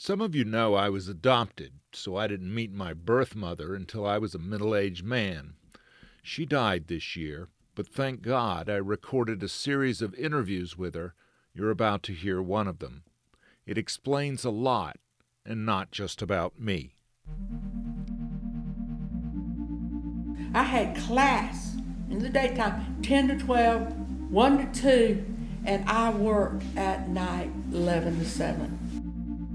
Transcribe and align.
Some 0.00 0.20
of 0.20 0.32
you 0.32 0.44
know 0.44 0.76
I 0.76 0.90
was 0.90 1.08
adopted, 1.08 1.72
so 1.92 2.14
I 2.14 2.28
didn't 2.28 2.54
meet 2.54 2.72
my 2.72 2.94
birth 2.94 3.34
mother 3.34 3.74
until 3.74 4.06
I 4.06 4.16
was 4.16 4.32
a 4.32 4.38
middle 4.38 4.76
aged 4.76 5.04
man. 5.04 5.54
She 6.22 6.46
died 6.46 6.86
this 6.86 7.16
year, 7.16 7.48
but 7.74 7.88
thank 7.88 8.22
God 8.22 8.70
I 8.70 8.76
recorded 8.76 9.42
a 9.42 9.48
series 9.48 10.00
of 10.00 10.14
interviews 10.14 10.78
with 10.78 10.94
her. 10.94 11.14
You're 11.52 11.72
about 11.72 12.04
to 12.04 12.12
hear 12.12 12.40
one 12.40 12.68
of 12.68 12.78
them. 12.78 13.02
It 13.66 13.76
explains 13.76 14.44
a 14.44 14.50
lot, 14.50 14.98
and 15.44 15.66
not 15.66 15.90
just 15.90 16.22
about 16.22 16.60
me. 16.60 16.94
I 20.54 20.62
had 20.62 20.96
class 20.96 21.74
in 22.08 22.20
the 22.20 22.28
daytime, 22.28 22.98
10 23.02 23.28
to 23.28 23.36
12, 23.36 24.30
1 24.30 24.72
to 24.72 24.80
2, 24.80 25.24
and 25.64 25.88
I 25.88 26.10
worked 26.10 26.62
at 26.76 27.08
night, 27.08 27.50
11 27.72 28.20
to 28.20 28.24
7. 28.24 28.77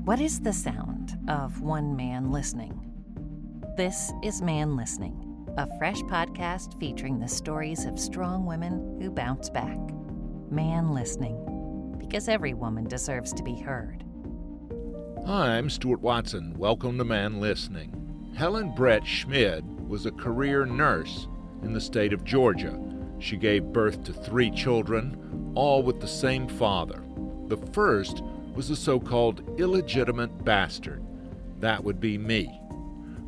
What 0.05 0.19
is 0.19 0.41
the 0.41 0.51
sound 0.51 1.17
of 1.29 1.61
one 1.61 1.95
man 1.95 2.29
listening? 2.29 2.91
This 3.77 4.11
is 4.21 4.41
Man 4.41 4.75
Listening, 4.75 5.47
a 5.55 5.77
fresh 5.77 6.01
podcast 6.01 6.77
featuring 6.77 7.19
the 7.19 7.27
stories 7.29 7.85
of 7.85 7.97
strong 7.97 8.45
women 8.45 8.99
who 9.01 9.09
bounce 9.09 9.49
back. 9.49 9.77
Man 10.51 10.93
Listening, 10.93 11.95
because 11.99 12.27
every 12.27 12.53
woman 12.53 12.83
deserves 12.83 13.31
to 13.31 13.43
be 13.43 13.55
heard. 13.55 14.03
Hi, 15.25 15.57
I'm 15.57 15.69
Stuart 15.69 16.01
Watson. 16.01 16.53
Welcome 16.57 16.97
to 16.97 17.05
Man 17.05 17.39
Listening. 17.39 18.33
Helen 18.35 18.75
Brett 18.75 19.07
Schmid 19.07 19.63
was 19.87 20.05
a 20.05 20.11
career 20.11 20.65
nurse 20.65 21.29
in 21.61 21.71
the 21.71 21.79
state 21.79 22.11
of 22.11 22.25
Georgia. 22.25 22.77
She 23.19 23.37
gave 23.37 23.71
birth 23.71 24.03
to 24.03 24.11
three 24.11 24.51
children, 24.51 25.53
all 25.55 25.81
with 25.81 26.01
the 26.01 26.09
same 26.09 26.49
father. 26.49 27.05
The 27.47 27.57
first 27.71 28.21
was 28.53 28.69
a 28.69 28.75
so 28.75 28.99
called 28.99 29.59
illegitimate 29.59 30.43
bastard. 30.43 31.03
That 31.59 31.83
would 31.83 31.99
be 31.99 32.17
me. 32.17 32.59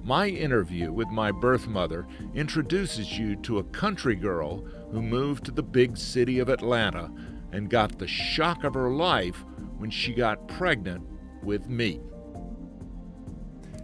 My 0.04 0.28
interview 0.28 0.92
with 0.92 1.08
my 1.08 1.32
birth 1.32 1.68
mother 1.68 2.06
introduces 2.36 3.18
you 3.18 3.36
to 3.38 3.58
a 3.58 3.64
country 3.64 4.16
girl 4.16 4.58
who 4.92 5.02
moved 5.02 5.46
to 5.46 5.52
the 5.52 5.64
big 5.64 5.98
city 5.98 6.38
of 6.38 6.50
Atlanta 6.50 7.12
and 7.52 7.70
got 7.70 7.98
the 7.98 8.08
shock 8.08 8.64
of 8.64 8.76
her 8.76 8.90
life 8.90 9.44
when 9.78 9.90
she 9.90 10.14
got 10.14 10.48
pregnant 10.48 11.04
with 11.42 11.68
me. 11.70 12.02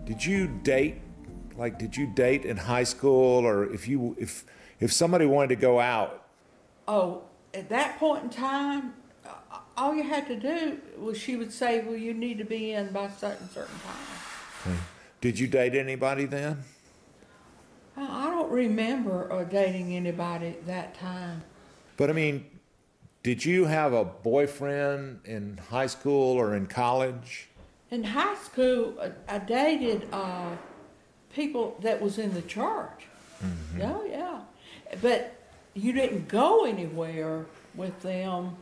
Did 0.05 0.23
you 0.23 0.47
date? 0.47 1.01
Like, 1.57 1.79
did 1.79 1.95
you 1.95 2.07
date 2.07 2.45
in 2.45 2.57
high 2.57 2.83
school, 2.83 3.45
or 3.45 3.71
if 3.73 3.87
you 3.87 4.15
if 4.19 4.45
if 4.79 4.91
somebody 4.91 5.25
wanted 5.25 5.49
to 5.49 5.55
go 5.55 5.79
out? 5.79 6.25
Oh, 6.87 7.23
at 7.53 7.69
that 7.69 7.97
point 7.97 8.23
in 8.23 8.29
time, 8.29 8.93
all 9.77 9.95
you 9.95 10.03
had 10.03 10.27
to 10.27 10.35
do 10.35 10.79
was 10.97 11.17
she 11.17 11.35
would 11.35 11.51
say, 11.51 11.81
"Well, 11.81 11.95
you 11.95 12.13
need 12.13 12.37
to 12.37 12.43
be 12.45 12.73
in 12.73 12.91
by 12.91 13.09
certain 13.09 13.49
certain 13.49 13.75
time." 13.85 14.77
Did 15.21 15.39
you 15.39 15.47
date 15.47 15.75
anybody 15.75 16.25
then? 16.25 16.63
I 17.95 18.27
I 18.27 18.29
don't 18.29 18.51
remember 18.51 19.31
uh, 19.31 19.43
dating 19.43 19.95
anybody 19.95 20.47
at 20.47 20.65
that 20.67 20.95
time. 20.95 21.43
But 21.97 22.09
I 22.09 22.13
mean, 22.13 22.45
did 23.23 23.45
you 23.45 23.65
have 23.65 23.93
a 23.93 24.03
boyfriend 24.03 25.21
in 25.25 25.59
high 25.69 25.87
school 25.87 26.37
or 26.37 26.55
in 26.55 26.65
college? 26.65 27.49
In 27.91 28.03
high 28.03 28.35
school, 28.35 28.95
uh, 28.99 29.09
I 29.27 29.37
dated 29.39 30.07
uh, 30.11 30.55
people 31.33 31.77
that 31.81 32.01
was 32.01 32.17
in 32.17 32.33
the 32.33 32.41
church. 32.41 33.07
Oh 33.81 34.05
yeah, 34.05 34.41
but 35.01 35.35
you 35.73 35.93
didn't 35.93 36.27
go 36.27 36.65
anywhere 36.65 37.45
with 37.75 37.99
them 38.01 38.55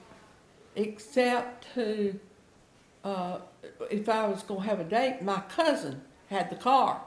except 0.75 1.73
to 1.75 2.19
uh, 3.03 3.39
if 3.89 4.09
I 4.09 4.27
was 4.27 4.43
going 4.43 4.61
to 4.61 4.67
have 4.67 4.79
a 4.79 4.83
date. 4.83 5.21
My 5.21 5.41
cousin 5.49 6.01
had 6.29 6.49
the 6.49 6.55
car, 6.55 7.01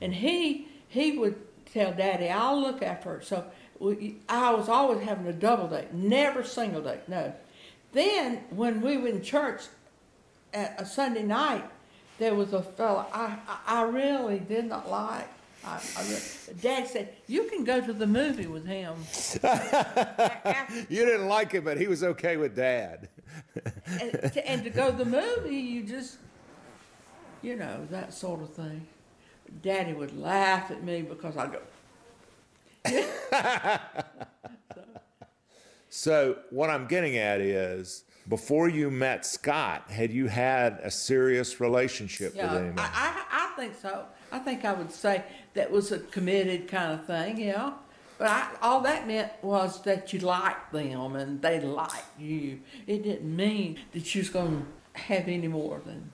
and 0.00 0.14
he 0.14 0.68
he 0.88 1.18
would 1.18 1.36
tell 1.72 1.92
Daddy, 1.92 2.28
"I'll 2.28 2.60
look 2.60 2.82
after 2.82 3.16
her." 3.16 3.22
So 3.22 3.44
we, 3.78 4.16
I 4.28 4.52
was 4.54 4.68
always 4.68 5.04
having 5.04 5.26
a 5.26 5.32
double 5.32 5.68
date, 5.68 5.92
never 5.92 6.44
single 6.44 6.82
date. 6.82 7.08
No. 7.08 7.32
Then 7.92 8.38
when 8.50 8.80
we 8.80 8.96
were 8.96 9.08
in 9.08 9.22
church 9.22 9.62
at 10.52 10.80
a 10.80 10.86
Sunday 10.86 11.22
night, 11.22 11.64
there 12.18 12.34
was 12.34 12.52
a 12.52 12.62
fella 12.62 13.06
I, 13.12 13.38
I, 13.48 13.80
I 13.80 13.82
really 13.82 14.38
did 14.38 14.66
not 14.66 14.90
like. 14.90 15.28
I, 15.66 15.80
I 15.96 16.02
re- 16.02 16.54
Dad 16.60 16.86
said, 16.88 17.14
You 17.26 17.44
can 17.44 17.64
go 17.64 17.80
to 17.80 17.92
the 17.92 18.06
movie 18.06 18.46
with 18.46 18.66
him. 18.66 18.94
You 20.88 21.04
didn't 21.06 21.28
like 21.28 21.52
him, 21.52 21.64
but 21.64 21.78
he 21.78 21.86
was 21.86 22.02
okay 22.02 22.36
with 22.36 22.54
dad. 22.56 23.08
and, 24.00 24.32
to, 24.32 24.48
and 24.48 24.64
to 24.64 24.70
go 24.70 24.90
to 24.90 24.96
the 24.96 25.04
movie, 25.04 25.56
you 25.56 25.82
just, 25.84 26.18
you 27.42 27.56
know, 27.56 27.86
that 27.90 28.12
sort 28.12 28.42
of 28.42 28.52
thing. 28.54 28.86
Daddy 29.62 29.92
would 29.92 30.18
laugh 30.18 30.70
at 30.70 30.82
me 30.82 31.02
because 31.02 31.36
I 31.36 31.46
go, 31.46 31.60
So 35.88 36.38
what 36.50 36.70
I'm 36.70 36.86
getting 36.86 37.16
at 37.18 37.40
is, 37.40 38.04
before 38.28 38.68
you 38.68 38.90
met 38.90 39.24
Scott, 39.24 39.90
had 39.90 40.10
you 40.10 40.26
had 40.26 40.80
a 40.82 40.90
serious 40.90 41.60
relationship 41.60 42.32
Yeah, 42.34 42.52
with 42.52 42.62
anyone? 42.62 42.78
I, 42.80 42.90
I, 43.30 43.52
I 43.52 43.56
think 43.56 43.74
so. 43.80 44.06
I 44.32 44.38
think 44.40 44.64
I 44.64 44.72
would 44.72 44.90
say 44.90 45.22
that 45.54 45.70
was 45.70 45.90
a 45.92 45.98
committed 45.98 46.68
kind 46.68 46.92
of 46.92 47.06
thing, 47.06 47.40
yeah. 47.40 47.72
But 48.18 48.28
I, 48.28 48.48
all 48.62 48.80
that 48.82 49.06
meant 49.08 49.32
was 49.42 49.82
that 49.82 50.12
you 50.12 50.20
liked 50.20 50.72
them 50.72 51.16
and 51.16 51.42
they 51.42 51.60
liked 51.60 52.18
you. 52.18 52.60
It 52.86 53.02
didn't 53.02 53.34
mean 53.34 53.78
that 53.92 54.14
you 54.14 54.20
was 54.20 54.28
going 54.28 54.66
to 54.94 55.00
have 55.00 55.26
any 55.26 55.48
more 55.48 55.80
than. 55.84 56.12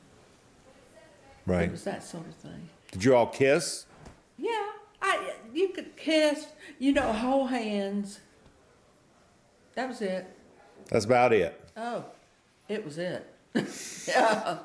Right. 1.46 1.64
It 1.64 1.72
was 1.72 1.84
that 1.84 2.02
sort 2.02 2.26
of 2.26 2.34
thing. 2.36 2.68
Did 2.92 3.04
you 3.04 3.14
all 3.14 3.26
kiss? 3.26 3.86
Yeah, 4.38 4.70
I, 5.02 5.34
you 5.52 5.68
could 5.68 5.96
kiss, 5.96 6.46
you 6.78 6.92
know, 6.92 7.12
hold 7.12 7.50
hands. 7.50 8.20
That 9.74 9.88
was 9.88 10.00
it. 10.00 10.26
That's 10.88 11.04
about 11.04 11.32
it. 11.32 11.60
Oh, 11.76 12.04
it 12.68 12.84
was 12.84 12.98
it. 12.98 13.26
yeah. 14.08 14.58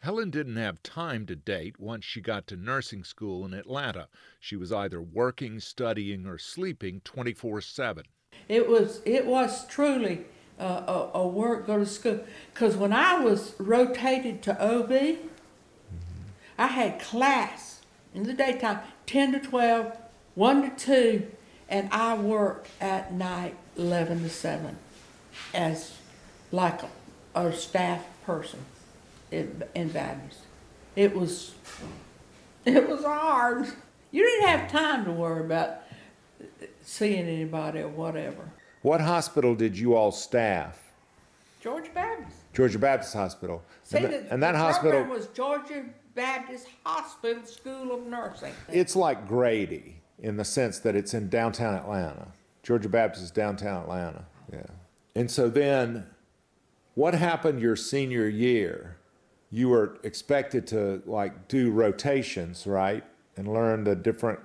Helen 0.00 0.30
didn't 0.30 0.56
have 0.56 0.82
time 0.82 1.26
to 1.26 1.34
date 1.34 1.80
once 1.80 2.04
she 2.04 2.20
got 2.20 2.46
to 2.46 2.56
nursing 2.56 3.02
school 3.02 3.44
in 3.44 3.52
Atlanta. 3.52 4.08
She 4.38 4.54
was 4.54 4.72
either 4.72 5.02
working, 5.02 5.58
studying, 5.58 6.26
or 6.26 6.38
sleeping 6.38 7.00
24 7.04 7.60
7. 7.60 8.04
It 8.48 8.68
was 8.68 9.00
it 9.04 9.26
was 9.26 9.66
truly 9.66 10.26
uh, 10.60 11.08
a, 11.14 11.18
a 11.18 11.26
work 11.26 11.66
go 11.66 11.78
to 11.78 11.86
school 11.86 12.20
because 12.52 12.76
when 12.76 12.92
I 12.92 13.18
was 13.18 13.54
rotated 13.58 14.42
to 14.42 14.62
OB, 14.62 15.18
I 16.58 16.66
had 16.68 17.00
class 17.00 17.80
in 18.14 18.22
the 18.22 18.32
daytime, 18.32 18.80
ten 19.06 19.32
to 19.32 19.40
12, 19.40 19.96
1 20.36 20.62
to 20.62 20.84
two, 20.84 21.26
and 21.68 21.88
I 21.92 22.14
worked 22.16 22.68
at 22.80 23.12
night, 23.12 23.56
eleven 23.76 24.22
to 24.22 24.30
seven, 24.30 24.76
as 25.52 25.98
like 26.52 26.82
a, 26.82 26.88
a 27.34 27.52
staff 27.52 28.06
person 28.26 28.58
in, 29.30 29.62
in 29.74 29.88
Baptist. 29.88 30.40
It 30.96 31.14
was 31.16 31.54
it 32.64 32.88
was 32.88 33.04
hard. 33.04 33.66
You 34.10 34.24
didn't 34.24 34.48
have 34.48 34.70
time 34.70 35.04
to 35.04 35.12
worry 35.12 35.44
about 35.44 35.82
seeing 36.82 37.26
anybody 37.26 37.80
or 37.80 37.88
whatever. 37.88 38.50
What 38.82 39.00
hospital 39.00 39.54
did 39.54 39.78
you 39.78 39.94
all 39.94 40.12
staff? 40.12 40.78
Georgia 41.60 41.90
Baptist. 41.94 42.36
Georgia 42.52 42.78
Baptist 42.78 43.14
Hospital. 43.14 43.62
See, 43.82 43.96
and, 43.98 44.06
the, 44.06 44.08
that- 44.10 44.26
and 44.30 44.42
that 44.42 44.54
hospital, 44.54 45.04
was 45.04 45.26
Georgia 45.28 45.84
Baptist 46.14 46.68
Hospital 46.84 47.44
School 47.44 47.92
of 47.92 48.06
Nursing. 48.06 48.52
it's 48.68 48.96
like 48.96 49.26
Grady 49.28 49.96
in 50.20 50.36
the 50.36 50.44
sense 50.44 50.78
that 50.80 50.94
it's 50.96 51.12
in 51.12 51.28
downtown 51.28 51.74
Atlanta. 51.74 52.28
Georgia 52.62 52.88
Baptist 52.88 53.24
is 53.24 53.30
downtown 53.30 53.82
Atlanta. 53.82 54.24
Yeah. 54.52 54.62
And 55.14 55.30
so 55.30 55.48
then, 55.48 56.06
what 56.96 57.14
happened 57.14 57.60
your 57.60 57.76
senior 57.76 58.26
year? 58.26 58.96
You 59.50 59.68
were 59.68 59.98
expected 60.02 60.66
to 60.68 61.02
like 61.06 61.46
do 61.46 61.70
rotations, 61.70 62.66
right? 62.66 63.04
And 63.36 63.52
learn 63.52 63.84
the 63.84 63.94
different. 63.94 64.40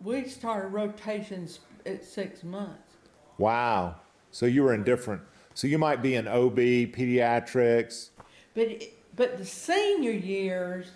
We 0.00 0.26
started 0.28 0.68
rotations 0.68 1.58
at 1.84 2.04
six 2.04 2.44
months. 2.44 2.94
Wow. 3.36 3.96
So 4.30 4.46
you 4.46 4.62
were 4.62 4.72
in 4.72 4.84
different. 4.84 5.22
So 5.54 5.66
you 5.66 5.76
might 5.76 6.00
be 6.00 6.14
in 6.14 6.28
OB, 6.28 6.56
pediatrics. 6.56 8.10
But 8.54 8.82
But 9.16 9.36
the 9.36 9.44
senior 9.44 10.12
years, 10.12 10.92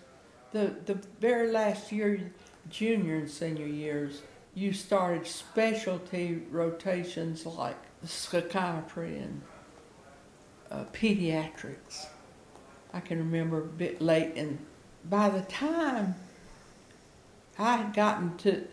the, 0.53 0.73
the 0.85 0.97
very 1.19 1.51
last 1.51 1.91
year, 1.91 2.31
junior 2.69 3.17
and 3.17 3.29
senior 3.29 3.67
years, 3.67 4.21
you 4.55 4.71
started 4.71 5.27
specialty 5.27 6.43
rotations 6.49 7.45
like 7.45 7.77
psychiatry 8.05 9.17
and 9.17 9.41
uh, 10.73 10.85
pediatrics. 10.91 12.07
I 12.93 12.99
can 12.99 13.19
remember 13.19 13.59
a 13.59 13.65
bit 13.65 14.01
late, 14.01 14.33
and 14.35 14.59
by 15.09 15.29
the 15.29 15.41
time 15.41 16.15
I 17.57 17.77
had 17.77 17.93
gotten 17.93 18.37
to, 18.39 18.65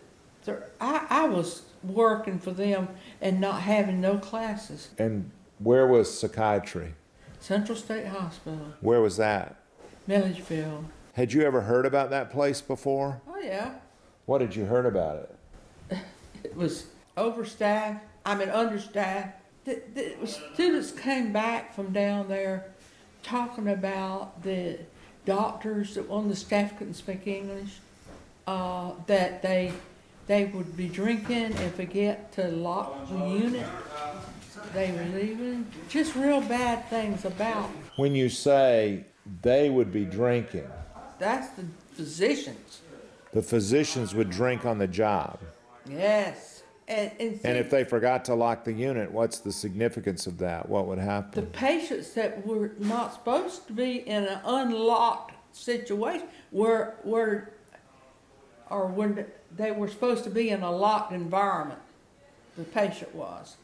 I, 0.79 1.05
I 1.09 1.27
was 1.27 1.63
working 1.83 2.39
for 2.39 2.51
them 2.51 2.89
and 3.21 3.39
not 3.39 3.61
having 3.61 4.01
no 4.01 4.17
classes. 4.17 4.89
And 4.97 5.31
where 5.59 5.87
was 5.87 6.17
psychiatry? 6.17 6.93
Central 7.39 7.77
State 7.77 8.07
Hospital, 8.07 8.73
Where 8.81 9.01
was 9.01 9.17
that? 9.17 9.55
Milledgeville. 10.05 10.85
Had 11.13 11.33
you 11.33 11.41
ever 11.41 11.61
heard 11.61 11.85
about 11.85 12.09
that 12.11 12.29
place 12.31 12.61
before? 12.61 13.21
Oh 13.27 13.39
yeah, 13.39 13.75
What 14.25 14.41
had 14.41 14.55
you 14.55 14.65
heard 14.65 14.85
about 14.85 15.17
it? 15.89 15.97
it 16.43 16.55
was 16.55 16.87
overstaffed. 17.17 18.03
I 18.25 18.35
mean 18.35 18.49
understaffed. 18.49 19.40
The, 19.65 19.81
the 19.93 20.27
students 20.27 20.91
came 20.91 21.31
back 21.31 21.75
from 21.75 21.93
down 21.93 22.27
there 22.27 22.71
talking 23.23 23.67
about 23.67 24.41
the 24.41 24.79
doctors 25.25 25.95
that 25.95 26.09
on 26.09 26.29
the 26.29 26.35
staff 26.35 26.77
couldn't 26.77 26.95
speak 26.95 27.27
English. 27.27 27.79
Uh, 28.47 28.91
that 29.05 29.41
they 29.43 29.71
they 30.25 30.45
would 30.45 30.75
be 30.75 30.87
drinking 30.87 31.53
and 31.55 31.73
forget 31.75 32.31
to 32.33 32.47
lock 32.47 33.07
the 33.07 33.15
unit. 33.27 33.65
They 34.73 34.91
were 34.91 35.17
leaving. 35.19 35.67
Just 35.89 36.15
real 36.15 36.41
bad 36.41 36.87
things 36.89 37.23
about. 37.25 37.69
When 37.97 38.15
you 38.15 38.29
say 38.29 39.05
they 39.41 39.69
would 39.69 39.91
be 39.91 40.05
drinking, 40.05 40.67
That's 41.19 41.49
the 41.49 41.65
physicians. 41.93 42.81
the 43.31 43.41
physicians 43.41 44.15
would 44.15 44.29
drink 44.29 44.65
on 44.65 44.79
the 44.79 44.87
job. 44.87 45.39
Yes. 45.87 46.60
And, 46.91 47.11
and, 47.21 47.39
And 47.45 47.57
if 47.57 47.69
they 47.69 47.85
forgot 47.85 48.25
to 48.25 48.35
lock 48.35 48.65
the 48.65 48.73
unit, 48.73 49.09
what's 49.11 49.39
the 49.39 49.51
significance 49.51 50.27
of 50.27 50.37
that? 50.39 50.67
What 50.67 50.87
would 50.87 50.99
happen? 50.99 51.31
the 51.31 51.41
happen? 51.41 51.53
patients 51.53 52.11
that 52.13 52.45
were 52.45 52.73
not 52.79 53.13
supposed 53.13 53.65
to 53.67 53.73
be 53.73 54.07
in 54.07 54.25
an 54.25 54.41
unlocked 54.43 55.33
situation 55.53 56.27
were 56.51 56.95
were 57.03 57.49
or 58.69 58.87
when 58.87 59.25
they 59.55 59.71
were 59.71 59.87
supposed 59.87 60.23
to 60.23 60.29
be 60.29 60.49
in 60.49 60.61
a 60.63 60.71
locked 60.71 61.11
environment 61.11 61.79
the 62.57 62.63
patient 62.63 63.13
was 63.13 63.57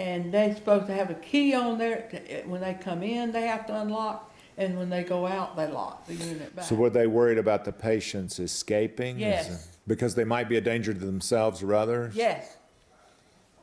and 0.00 0.34
they're 0.34 0.54
supposed 0.54 0.86
to 0.86 0.92
have 0.92 1.10
a 1.10 1.14
key 1.14 1.54
on 1.54 1.78
there 1.78 2.08
to, 2.10 2.42
when 2.48 2.60
they 2.60 2.74
come 2.74 3.04
in 3.04 3.30
they 3.30 3.46
have 3.46 3.66
to 3.66 3.80
unlock 3.80 4.34
and 4.58 4.76
when 4.76 4.90
they 4.90 5.04
go 5.04 5.26
out 5.26 5.56
they 5.56 5.68
lock 5.68 6.04
the 6.08 6.14
unit 6.14 6.54
back 6.56 6.64
So 6.64 6.74
were 6.74 6.90
they 6.90 7.06
worried 7.06 7.38
about 7.38 7.64
the 7.64 7.72
patients 7.72 8.40
escaping? 8.40 9.16
Is 9.16 9.20
Yes. 9.20 9.73
Because 9.86 10.14
they 10.14 10.24
might 10.24 10.48
be 10.48 10.56
a 10.56 10.60
danger 10.60 10.94
to 10.94 10.98
themselves 10.98 11.62
or 11.62 11.74
others? 11.74 12.14
Yes. 12.14 12.56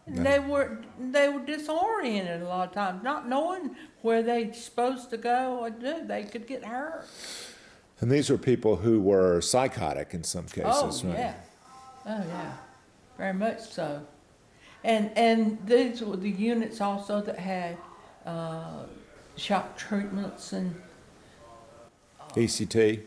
And 0.06 0.26
they 0.26 0.40
were 0.40 0.80
they 1.00 1.30
were 1.30 1.40
disoriented 1.40 2.42
a 2.42 2.48
lot 2.48 2.68
of 2.68 2.74
times, 2.74 3.04
not 3.04 3.30
knowing 3.30 3.76
where 4.02 4.24
they're 4.24 4.54
supposed 4.54 5.10
to 5.12 5.18
go 5.18 5.60
or 5.60 5.70
do. 5.70 6.04
They 6.06 6.24
could 6.24 6.48
get 6.48 6.66
hurt. 6.66 7.06
And 8.00 8.12
these 8.12 8.30
were 8.30 8.38
people 8.38 8.76
who 8.78 9.00
were 9.00 9.42
psychotic 9.42 10.14
in 10.14 10.24
some 10.24 10.46
cases, 10.46 11.04
oh 11.04 11.08
right? 11.08 11.18
yeah, 11.18 11.34
oh 12.08 12.24
yeah, 12.28 12.54
very 13.18 13.34
much 13.34 13.62
so. 13.62 14.02
And 14.84 15.12
and 15.16 15.60
these 15.66 16.02
were 16.02 16.18
the 16.18 16.32
units 16.32 16.82
also 16.82 17.22
that 17.22 17.38
had 17.38 17.78
uh, 18.26 18.86
shock 19.36 19.78
treatments 19.78 20.52
and 20.54 20.74
ECT? 22.34 23.02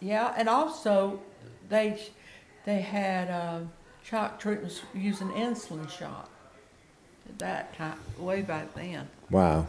yeah, 0.00 0.32
and 0.36 0.48
also 0.48 1.20
they 1.68 2.00
they 2.64 2.80
had 2.80 3.28
uh, 3.28 3.60
shock 4.02 4.38
treatments 4.38 4.82
using 4.94 5.28
insulin 5.30 5.88
shot. 5.90 6.28
That 7.38 7.76
time, 7.76 7.98
way 8.18 8.42
back 8.42 8.74
then. 8.74 9.08
Wow. 9.30 9.66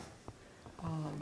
Um, 0.83 1.21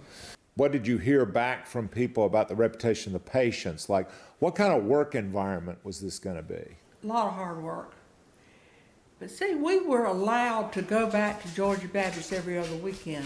what 0.56 0.72
did 0.72 0.88
you 0.88 0.98
hear 0.98 1.26
back 1.26 1.68
from 1.68 1.88
people 1.88 2.26
about 2.26 2.48
the 2.48 2.56
reputation 2.56 3.16
of 3.16 3.24
the 3.24 3.30
patients? 3.30 3.90
Like, 3.90 4.10
what 4.40 4.56
kind 4.56 4.74
of 4.74 4.86
work 4.86 5.14
environment 5.14 5.80
was 5.84 6.00
this 6.02 6.20
going 6.20 6.38
to 6.38 6.42
be? 6.42 6.78
a 7.04 7.08
lot 7.08 7.28
of 7.28 7.34
hard 7.34 7.62
work. 7.62 7.94
But 9.20 9.30
see, 9.30 9.56
we 9.56 9.80
were 9.80 10.06
allowed 10.06 10.74
to 10.74 10.82
go 10.82 11.08
back 11.08 11.42
to 11.44 11.54
Georgia 11.54 11.88
Baptist 11.88 12.34
every 12.34 12.58
other 12.58 12.76
weekend 12.76 13.26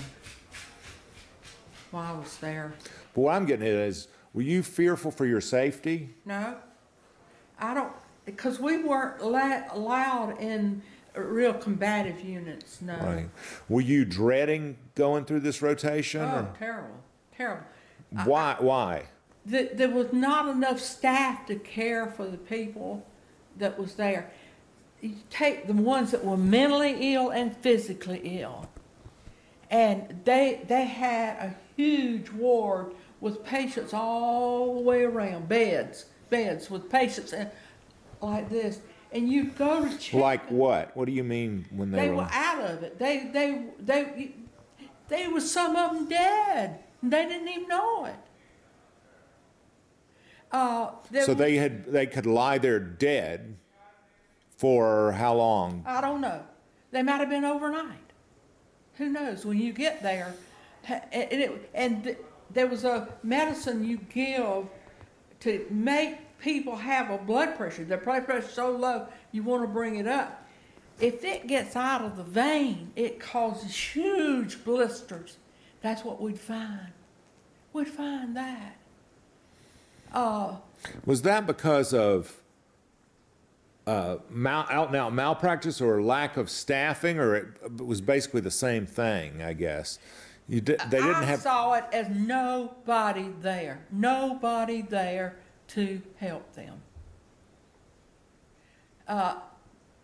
while 1.91 2.15
I 2.15 2.19
was 2.19 2.37
there. 2.37 2.73
But 3.13 3.21
what 3.21 3.35
I'm 3.35 3.45
getting 3.45 3.67
at 3.67 3.73
is, 3.73 4.07
were 4.33 4.41
you 4.41 4.61
fearful 4.61 5.11
for 5.11 5.25
your 5.25 5.41
safety? 5.41 6.09
No, 6.25 6.57
I 7.59 7.73
don't, 7.73 7.93
because 8.25 8.59
we 8.59 8.83
weren't 8.83 9.23
la- 9.23 9.63
allowed 9.71 10.39
in 10.41 10.81
real 11.15 11.53
combative 11.53 12.19
units. 12.21 12.81
No. 12.81 12.95
Right. 12.97 13.29
Were 13.69 13.81
you 13.81 14.03
dreading 14.05 14.77
going 14.95 15.25
through 15.25 15.41
this 15.41 15.61
rotation? 15.61 16.21
Oh, 16.21 16.25
or- 16.39 16.55
terrible, 16.57 16.95
terrible. 17.35 17.63
why? 18.25 18.55
Why? 18.59 19.03
Th- 19.49 19.71
there 19.73 19.89
was 19.89 20.11
not 20.11 20.47
enough 20.49 20.79
staff 20.79 21.45
to 21.47 21.55
care 21.55 22.07
for 22.07 22.25
the 22.25 22.37
people 22.37 23.05
that 23.57 23.77
was 23.79 23.93
there. 23.95 24.31
You 25.01 25.15
take 25.29 25.67
the 25.67 25.73
ones 25.73 26.11
that 26.11 26.25
were 26.25 26.37
mentally 26.37 27.13
ill 27.13 27.29
and 27.29 27.55
physically 27.57 28.21
ill, 28.41 28.67
and 29.69 30.21
they 30.25 30.61
they 30.67 30.85
had 30.85 31.37
a 31.37 31.55
huge 31.77 32.31
ward 32.31 32.93
with 33.21 33.43
patients 33.45 33.93
all 33.93 34.75
the 34.75 34.81
way 34.81 35.03
around, 35.03 35.47
beds, 35.47 36.05
beds 36.29 36.69
with 36.71 36.89
patients 36.89 37.33
and 37.33 37.49
like 38.25 38.49
this, 38.49 38.79
and 39.11 39.29
you 39.29 39.45
go 39.45 39.85
to 39.87 39.97
check. 39.97 40.19
Like 40.19 40.45
what? 40.51 40.95
What 40.97 41.05
do 41.05 41.11
you 41.11 41.23
mean 41.23 41.65
when 41.71 41.91
they, 41.91 42.01
They 42.01 42.09
were? 42.09 42.17
were 42.17 42.29
out 42.31 42.61
of 42.69 42.83
it. 42.83 42.99
They 42.99 43.29
they 43.31 43.63
they 43.79 44.31
they 45.07 45.27
was 45.27 45.49
some 45.49 45.75
of 45.75 45.93
them 45.93 46.09
dead. 46.09 46.79
They 47.03 47.25
didn't 47.27 47.47
even 47.47 47.67
know 47.67 48.05
it. 48.05 48.15
Uh, 50.51 50.91
so 51.11 51.27
was- 51.29 51.37
they 51.37 51.55
had 51.55 51.85
they 51.85 52.05
could 52.07 52.25
lie 52.25 52.57
there 52.57 52.79
dead 52.79 53.55
for 54.57 55.11
how 55.13 55.35
long? 55.35 55.83
I 55.85 56.01
don't 56.01 56.21
know. 56.21 56.41
They 56.91 57.03
might 57.03 57.19
have 57.19 57.29
been 57.29 57.45
overnight. 57.45 57.99
Who 58.97 59.09
knows? 59.09 59.45
When 59.45 59.59
you 59.59 59.73
get 59.73 60.01
there, 60.01 60.33
and, 60.87 61.03
it, 61.11 61.69
and 61.73 62.03
th- 62.05 62.17
there 62.51 62.67
was 62.67 62.85
a 62.85 63.09
medicine 63.21 63.83
you 63.83 63.97
give 63.97 64.67
to 65.41 65.65
make 65.69 66.34
people 66.39 66.75
have 66.75 67.09
a 67.11 67.17
blood 67.17 67.55
pressure. 67.55 67.83
Their 67.83 67.97
blood 67.97 68.25
pressure 68.25 68.47
is 68.47 68.53
so 68.53 68.71
low, 68.71 69.07
you 69.31 69.43
want 69.43 69.63
to 69.63 69.67
bring 69.67 69.95
it 69.97 70.07
up. 70.07 70.43
If 70.99 71.23
it 71.25 71.47
gets 71.47 71.75
out 71.75 72.01
of 72.03 72.15
the 72.15 72.23
vein, 72.23 72.91
it 72.95 73.19
causes 73.19 73.75
huge 73.75 74.63
blisters. 74.63 75.37
That's 75.81 76.03
what 76.05 76.21
we'd 76.21 76.39
find. 76.39 76.87
We'd 77.73 77.87
find 77.89 78.35
that. 78.37 78.77
Uh, 80.13 80.55
Was 81.05 81.23
that 81.23 81.45
because 81.45 81.93
of 81.93 82.41
uh, 83.85 84.17
mal- 84.29 84.65
out 84.69 84.95
out 84.95 85.13
malpractice 85.13 85.81
or 85.81 86.01
lack 86.01 86.37
of 86.37 86.49
staffing, 86.49 87.19
or 87.19 87.35
it, 87.35 87.81
was 87.81 87.99
basically 87.99 88.41
the 88.41 88.49
same 88.51 88.85
thing? 88.85 89.41
I 89.41 89.51
guess 89.53 89.99
you 90.47 90.61
did, 90.61 90.79
they 90.89 90.97
didn't 91.01 91.15
I 91.15 91.23
have. 91.25 91.41
saw 91.41 91.73
it 91.73 91.83
as 91.91 92.07
nobody 92.09 93.29
there, 93.41 93.85
nobody 93.91 94.81
there 94.81 95.35
to 95.69 96.01
help 96.17 96.53
them. 96.53 96.81
Uh, 99.07 99.35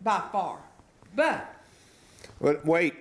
by 0.00 0.22
far. 0.30 0.60
But 1.14 1.54
But 2.40 2.64
wait, 2.64 2.94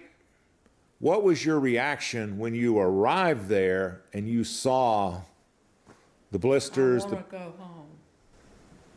what 0.99 1.23
was 1.23 1.45
your 1.45 1.59
reaction 1.59 2.37
when 2.37 2.53
you 2.53 2.77
arrived 2.79 3.47
there 3.47 4.01
and 4.13 4.27
you 4.27 4.43
saw 4.43 5.21
the 6.31 6.39
blisters? 6.39 7.03
I 7.05 7.07
want 7.07 7.29
to 7.29 7.37
go 7.37 7.53
home. 7.57 7.87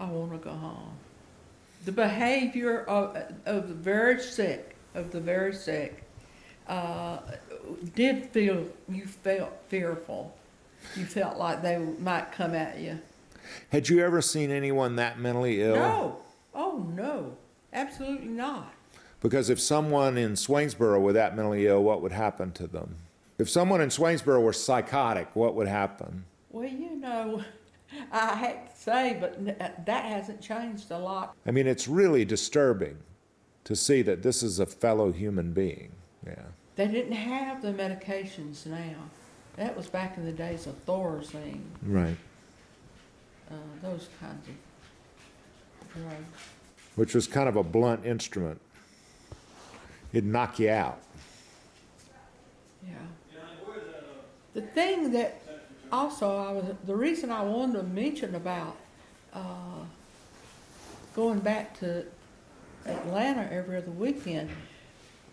I 0.00 0.04
want 0.06 0.32
to 0.32 0.38
go 0.38 0.50
home. 0.54 0.96
The 1.84 1.92
behavior 1.92 2.82
of, 2.84 3.16
of 3.46 3.68
the 3.68 3.74
very 3.74 4.20
sick, 4.20 4.76
of 4.94 5.12
the 5.12 5.20
very 5.20 5.54
sick, 5.54 6.04
uh, 6.68 7.18
did 7.94 8.26
feel, 8.30 8.66
you 8.88 9.06
felt 9.06 9.52
fearful. 9.68 10.34
You 10.96 11.04
felt 11.04 11.38
like 11.38 11.62
they 11.62 11.78
might 11.78 12.32
come 12.32 12.54
at 12.54 12.78
you. 12.78 12.98
Had 13.70 13.88
you 13.88 14.00
ever 14.00 14.20
seen 14.20 14.50
anyone 14.50 14.96
that 14.96 15.18
mentally 15.18 15.62
ill? 15.62 15.76
No. 15.76 16.16
Oh, 16.54 16.86
no. 16.94 17.36
Absolutely 17.72 18.28
not. 18.28 18.72
Because 19.20 19.50
if 19.50 19.58
someone 19.58 20.16
in 20.18 20.32
Swainsboro 20.34 21.00
were 21.00 21.12
that 21.14 21.34
mentally 21.36 21.66
ill, 21.66 21.82
what 21.82 22.02
would 22.02 22.12
happen 22.12 22.52
to 22.52 22.66
them? 22.66 22.96
If 23.38 23.48
someone 23.48 23.80
in 23.80 23.88
Swainsboro 23.88 24.40
were 24.40 24.52
psychotic, 24.52 25.34
what 25.34 25.54
would 25.54 25.66
happen? 25.66 26.24
Well, 26.50 26.68
you 26.68 26.94
know, 26.94 27.42
I 28.12 28.36
hate 28.36 28.70
to 28.70 28.76
say, 28.80 29.16
but 29.20 29.38
uh, 29.60 29.70
that 29.86 30.04
hasn't 30.04 30.40
changed 30.40 30.90
a 30.90 30.98
lot. 30.98 31.34
I 31.46 31.50
mean, 31.50 31.66
it's 31.66 31.88
really 31.88 32.24
disturbing 32.24 32.98
to 33.64 33.74
see 33.74 34.02
that 34.02 34.22
this 34.22 34.42
is 34.42 34.60
a 34.60 34.66
fellow 34.66 35.10
human 35.10 35.52
being. 35.52 35.90
Yeah. 36.26 36.34
They 36.76 36.86
didn't 36.88 37.12
have 37.12 37.62
the 37.62 37.72
medications 37.72 38.66
now. 38.66 38.96
That 39.56 39.76
was 39.76 39.86
back 39.86 40.16
in 40.16 40.24
the 40.24 40.32
days 40.32 40.66
of 40.66 40.84
Thorazine, 40.84 41.62
Right. 41.82 42.16
Uh, 43.50 43.54
those 43.82 44.08
kinds 44.20 44.48
of 44.48 45.92
drugs. 45.92 46.24
Which 46.96 47.14
was 47.14 47.26
kind 47.26 47.48
of 47.48 47.56
a 47.56 47.62
blunt 47.62 48.04
instrument. 48.06 48.60
It'd 50.12 50.24
knock 50.24 50.58
you 50.58 50.70
out. 50.70 51.00
Yeah. 52.86 52.94
The 54.54 54.62
thing 54.62 55.10
that 55.12 55.42
also 55.90 56.36
I 56.36 56.52
was, 56.52 56.64
the 56.86 56.94
reason 56.94 57.30
I 57.30 57.42
wanted 57.42 57.78
to 57.78 57.82
mention 57.84 58.34
about 58.34 58.76
uh, 59.32 59.82
going 61.14 61.40
back 61.40 61.78
to 61.80 62.04
Atlanta 62.86 63.48
every 63.50 63.76
other 63.76 63.90
weekend, 63.90 64.50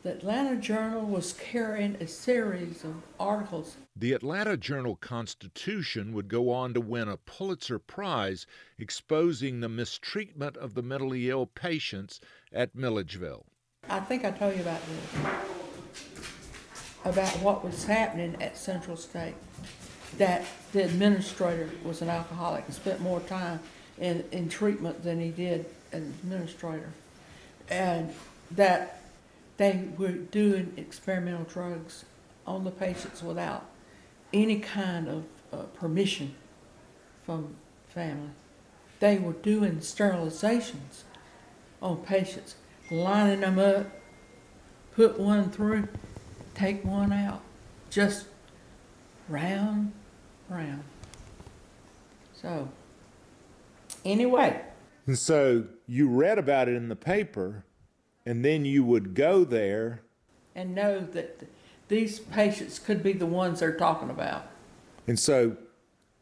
the 0.04 0.12
Atlanta 0.12 0.56
Journal 0.56 1.06
was 1.06 1.34
carrying 1.34 1.96
a 1.96 2.08
series 2.08 2.84
of 2.84 2.96
articles. 3.20 3.76
The 3.96 4.14
Atlanta 4.14 4.58
Journal 4.58 4.96
Constitution 4.96 6.14
would 6.14 6.28
go 6.28 6.50
on 6.50 6.74
to 6.74 6.82
win 6.82 7.08
a 7.08 7.18
Pulitzer 7.18 7.78
Prize 7.78 8.48
exposing 8.80 9.60
the 9.60 9.70
mistreatment 9.70 10.58
of 10.58 10.74
the 10.74 10.82
mentally 10.82 11.30
ill 11.30 11.46
patients 11.46 12.20
at 12.52 12.74
Milledgeville. 12.76 13.46
I 13.90 14.00
think 14.00 14.26
I 14.26 14.32
told 14.32 14.56
you 14.56 14.62
about 14.62 14.82
this, 14.88 15.32
about 17.06 17.30
what 17.42 17.64
was 17.64 17.84
happening 17.86 18.42
at 18.42 18.58
Central 18.58 18.98
State. 18.98 19.36
That 20.18 20.46
the 20.74 20.84
administrator 20.84 21.70
was 21.84 22.02
an 22.02 22.10
alcoholic 22.10 22.66
and 22.66 22.74
spent 22.74 23.02
more 23.02 23.20
time 23.22 23.60
in, 24.00 24.24
in 24.32 24.50
treatment 24.50 25.04
than 25.04 25.20
he 25.22 25.30
did 25.30 25.68
as 25.94 26.02
administrator. 26.02 26.90
And 27.70 28.14
that 28.52 29.01
they 29.62 29.84
were 29.96 30.10
doing 30.10 30.74
experimental 30.76 31.44
drugs 31.44 32.06
on 32.48 32.64
the 32.64 32.72
patients 32.72 33.22
without 33.22 33.64
any 34.34 34.58
kind 34.58 35.08
of 35.08 35.24
uh, 35.54 35.58
permission 35.76 36.34
from 37.24 37.54
family. 37.88 38.32
They 39.00 39.20
were 39.20 39.34
doing 39.34 39.78
sterilizations 39.78 41.04
on 41.80 41.98
patients, 41.98 42.56
lining 42.90 43.42
them 43.42 43.60
up, 43.60 43.86
put 44.96 45.20
one 45.20 45.52
through, 45.52 45.90
take 46.56 46.84
one 46.84 47.14
out, 47.14 47.44
just 47.92 48.26
round, 49.30 49.92
round. 50.50 50.84
So, 52.34 52.68
anyway, 54.04 54.60
And 55.06 55.20
so 55.20 55.66
you 55.86 56.10
read 56.10 56.40
about 56.40 56.68
it 56.68 56.76
in 56.76 56.90
the 56.90 56.96
paper, 56.96 57.64
and 58.26 58.44
then 58.46 58.66
you 58.66 58.84
would 58.84 59.14
go 59.14 59.44
there. 59.44 60.02
and 60.56 60.76
know 60.76 61.00
that 61.00 61.40
th- 61.40 61.52
these 61.88 62.20
patients 62.20 62.80
could 62.80 63.02
be 63.04 63.14
the 63.14 63.26
ones 63.26 63.60
they're 63.60 63.76
talking 63.76 64.10
about. 64.10 64.48
And 65.08 65.20
so 65.20 65.58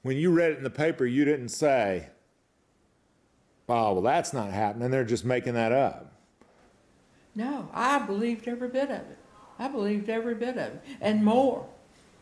when 0.03 0.17
you 0.17 0.31
read 0.31 0.51
it 0.51 0.57
in 0.57 0.63
the 0.63 0.69
paper, 0.69 1.05
you 1.05 1.25
didn't 1.25 1.49
say, 1.49 2.07
oh, 3.67 3.93
well, 3.93 4.01
that's 4.01 4.33
not 4.33 4.51
happening. 4.51 4.89
They're 4.91 5.03
just 5.03 5.25
making 5.25 5.53
that 5.55 5.71
up. 5.71 6.11
No, 7.35 7.69
I 7.73 7.99
believed 7.99 8.47
every 8.47 8.69
bit 8.69 8.85
of 8.89 8.99
it. 9.01 9.17
I 9.59 9.67
believed 9.67 10.09
every 10.09 10.35
bit 10.35 10.57
of 10.57 10.73
it, 10.73 10.83
and 11.01 11.23
more, 11.23 11.67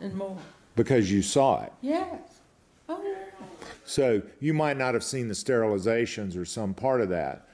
and 0.01 0.13
more. 0.15 0.37
because 0.75 1.11
you 1.11 1.21
saw 1.21 1.63
it. 1.63 1.71
Yes. 1.81 2.39
Oh, 2.89 3.01
yeah. 3.03 3.45
So 3.85 4.21
you 4.39 4.53
might 4.53 4.75
not 4.77 4.93
have 4.95 5.03
seen 5.03 5.27
the 5.27 5.33
sterilizations 5.33 6.35
or 6.37 6.45
some 6.45 6.73
part 6.73 6.99
of 7.01 7.09
that, 7.09 7.47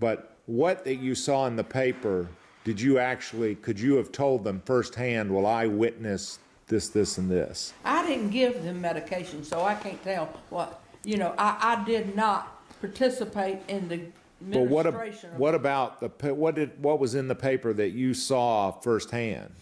but 0.00 0.36
what 0.48 0.82
that 0.84 0.96
you 0.96 1.14
saw 1.14 1.46
in 1.46 1.56
the 1.56 1.64
paper, 1.64 2.26
did 2.64 2.80
you 2.80 2.98
actually, 2.98 3.54
could 3.54 3.78
you 3.78 3.94
have 3.96 4.10
told 4.10 4.44
them 4.44 4.62
firsthand, 4.64 5.32
well, 5.32 5.46
I 5.46 5.66
witnessed 5.66 6.40
this, 6.68 6.88
this, 6.88 7.18
and 7.18 7.30
this? 7.30 7.74
I 7.84 8.06
didn't 8.06 8.30
give 8.30 8.64
them 8.64 8.80
medication, 8.80 9.44
so 9.44 9.62
I 9.62 9.74
can't 9.74 10.02
tell 10.02 10.26
what, 10.48 10.80
you 11.04 11.18
know, 11.18 11.34
I, 11.36 11.76
I 11.78 11.84
did 11.84 12.16
not 12.16 12.62
participate 12.80 13.58
in 13.68 13.88
the 13.88 14.00
But 14.40 14.60
what, 14.68 14.86
ab- 14.86 14.94
administration 14.94 15.32
of 15.34 15.38
what 15.38 15.54
about 15.54 16.00
the, 16.00 16.08
pa- 16.08 16.32
what 16.32 16.54
did, 16.54 16.82
what 16.82 16.98
was 16.98 17.14
in 17.14 17.28
the 17.28 17.34
paper 17.34 17.74
that 17.74 17.90
you 17.90 18.14
saw 18.14 18.70
firsthand? 18.70 19.52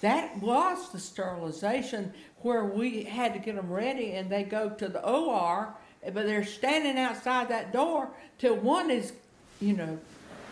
That 0.00 0.36
was 0.40 0.90
the 0.90 0.98
sterilization 0.98 2.12
where 2.38 2.64
we 2.64 3.04
had 3.04 3.34
to 3.34 3.38
get 3.38 3.54
them 3.54 3.70
ready 3.70 4.12
and 4.12 4.28
they 4.28 4.42
go 4.42 4.70
to 4.70 4.88
the 4.88 5.04
OR, 5.04 5.74
but 6.02 6.26
they're 6.26 6.44
standing 6.44 6.98
outside 6.98 7.48
that 7.50 7.72
door 7.72 8.10
till 8.38 8.56
one 8.56 8.90
is, 8.90 9.12
you 9.60 9.74
know, 9.74 9.98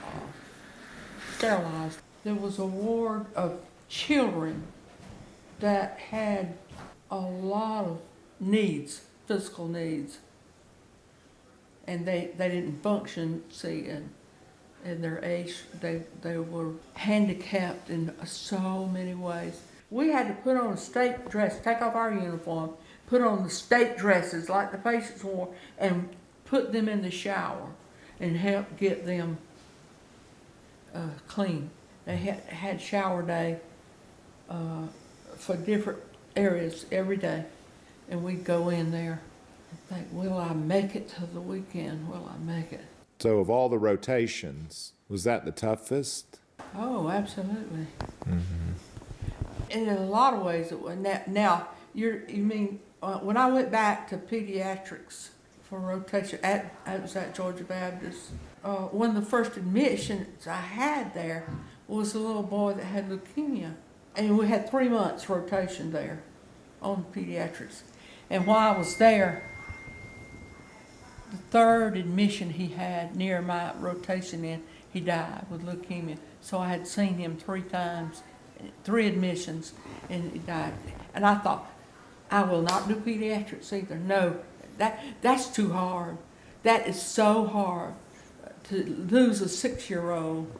uh, 0.04 1.36
sterilized. 1.36 2.00
There 2.24 2.34
was 2.34 2.58
a 2.58 2.66
ward 2.66 3.26
of 3.34 3.60
children 3.88 4.64
that 5.60 5.98
had 5.98 6.56
a 7.10 7.18
lot 7.18 7.84
of 7.84 8.00
needs, 8.40 9.02
physical 9.26 9.68
needs. 9.68 10.18
And 11.86 12.04
they, 12.04 12.30
they 12.36 12.48
didn't 12.48 12.82
function, 12.82 13.44
see, 13.48 13.86
in, 13.86 14.10
in 14.84 15.02
their 15.02 15.24
age, 15.24 15.62
they, 15.80 16.02
they 16.22 16.38
were 16.38 16.72
handicapped 16.94 17.90
in 17.90 18.12
so 18.24 18.86
many 18.86 19.14
ways. 19.14 19.60
We 19.90 20.08
had 20.08 20.26
to 20.26 20.34
put 20.34 20.56
on 20.56 20.72
a 20.72 20.76
state 20.76 21.28
dress, 21.30 21.60
take 21.60 21.80
off 21.80 21.94
our 21.94 22.12
uniform, 22.12 22.70
put 23.06 23.22
on 23.22 23.44
the 23.44 23.50
state 23.50 23.96
dresses 23.96 24.48
like 24.48 24.72
the 24.72 24.78
patients 24.78 25.22
wore, 25.22 25.54
and 25.78 26.08
put 26.44 26.72
them 26.72 26.88
in 26.88 27.02
the 27.02 27.10
shower 27.10 27.70
and 28.20 28.36
help 28.36 28.76
get 28.78 29.06
them 29.06 29.38
uh, 30.94 31.08
clean. 31.28 31.70
They 32.04 32.16
had, 32.16 32.40
had 32.40 32.80
shower 32.80 33.22
day 33.22 33.58
uh, 34.48 34.86
for 35.36 35.56
different 35.56 35.98
areas 36.34 36.86
every 36.92 37.16
day, 37.16 37.44
and 38.08 38.22
we'd 38.22 38.44
go 38.44 38.68
in 38.68 38.90
there 38.90 39.20
and 39.70 39.80
think, 39.88 40.08
will 40.12 40.38
I 40.38 40.54
make 40.54 40.94
it 40.94 41.08
to 41.10 41.26
the 41.26 41.40
weekend? 41.40 42.08
Will 42.08 42.30
I 42.32 42.38
make 42.38 42.72
it? 42.72 42.84
So 43.18 43.38
of 43.38 43.50
all 43.50 43.68
the 43.68 43.78
rotations, 43.78 44.92
was 45.08 45.24
that 45.24 45.44
the 45.44 45.50
toughest? 45.50 46.38
Oh, 46.74 47.08
absolutely. 47.08 47.86
In 49.70 49.88
a 49.88 50.00
lot 50.00 50.34
of 50.34 50.42
ways, 50.42 50.70
it 50.70 50.80
was. 50.80 50.96
Now, 50.96 51.22
now 51.26 51.68
you're, 51.94 52.28
you 52.28 52.42
mean, 52.42 52.80
uh, 53.02 53.18
when 53.18 53.36
I 53.36 53.48
went 53.48 53.70
back 53.70 54.08
to 54.10 54.16
pediatrics 54.16 55.30
for 55.76 55.80
rotation, 55.80 56.38
at, 56.42 56.74
I 56.86 56.96
was 56.96 57.16
at 57.16 57.34
Georgia 57.34 57.64
Baptist, 57.64 58.30
uh, 58.64 58.84
one 58.86 59.10
of 59.10 59.14
the 59.14 59.22
first 59.30 59.56
admissions 59.56 60.46
I 60.46 60.56
had 60.60 61.12
there 61.12 61.46
was 61.86 62.14
a 62.14 62.18
little 62.18 62.42
boy 62.42 62.72
that 62.74 62.84
had 62.84 63.10
leukemia. 63.10 63.74
And 64.16 64.38
we 64.38 64.46
had 64.48 64.70
three 64.70 64.88
months 64.88 65.28
rotation 65.28 65.92
there 65.92 66.22
on 66.80 67.04
pediatrics. 67.14 67.82
And 68.30 68.46
while 68.46 68.74
I 68.74 68.78
was 68.78 68.96
there, 68.96 69.42
the 71.30 71.36
third 71.36 71.98
admission 71.98 72.50
he 72.50 72.68
had 72.68 73.14
near 73.14 73.42
my 73.42 73.74
rotation 73.74 74.44
in, 74.44 74.62
he 74.90 75.00
died 75.00 75.44
with 75.50 75.62
leukemia. 75.62 76.16
So 76.40 76.58
I 76.58 76.68
had 76.68 76.86
seen 76.86 77.18
him 77.18 77.36
three 77.36 77.62
times, 77.62 78.22
three 78.82 79.06
admissions, 79.06 79.74
and 80.08 80.32
he 80.32 80.38
died. 80.38 80.72
And 81.14 81.26
I 81.26 81.34
thought, 81.34 81.70
I 82.30 82.42
will 82.42 82.62
not 82.62 82.88
do 82.88 82.94
pediatrics 82.94 83.72
either. 83.72 83.96
No, 83.96 84.40
that 84.78 85.02
that's 85.22 85.48
too 85.48 85.72
hard. 85.72 86.18
That 86.62 86.86
is 86.88 87.00
so 87.00 87.46
hard 87.46 87.94
to 88.64 88.84
lose 88.84 89.40
a 89.40 89.48
six-year-old 89.48 90.50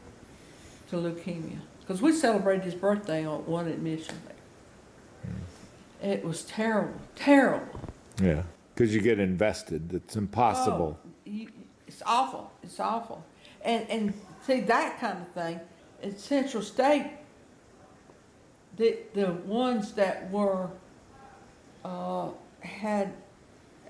to 0.91 0.97
leukemia. 0.97 1.59
Because 1.81 2.01
we 2.01 2.13
celebrated 2.13 2.65
his 2.65 2.75
birthday 2.75 3.25
on 3.25 3.47
one 3.47 3.67
admission 3.69 4.17
there. 4.27 6.13
It 6.13 6.25
was 6.25 6.43
terrible, 6.43 7.01
terrible. 7.15 7.81
Yeah. 8.23 8.43
Because 8.75 8.95
you 8.95 9.01
get 9.01 9.19
invested. 9.19 9.93
It's 9.93 10.17
impossible. 10.17 10.99
Oh, 11.03 11.11
you, 11.25 11.49
it's 11.87 12.03
awful. 12.05 12.53
It's 12.63 12.79
awful. 12.79 13.25
And 13.65 13.89
and 13.89 14.15
see 14.43 14.61
that 14.61 15.01
kind 15.01 15.19
of 15.23 15.29
thing 15.29 15.61
at 16.03 16.21
Central 16.21 16.63
State. 16.63 17.11
The 18.77 18.99
the 19.15 19.33
ones 19.33 19.93
that 19.93 20.31
were 20.31 20.69
uh, 21.85 22.29
had 22.61 23.15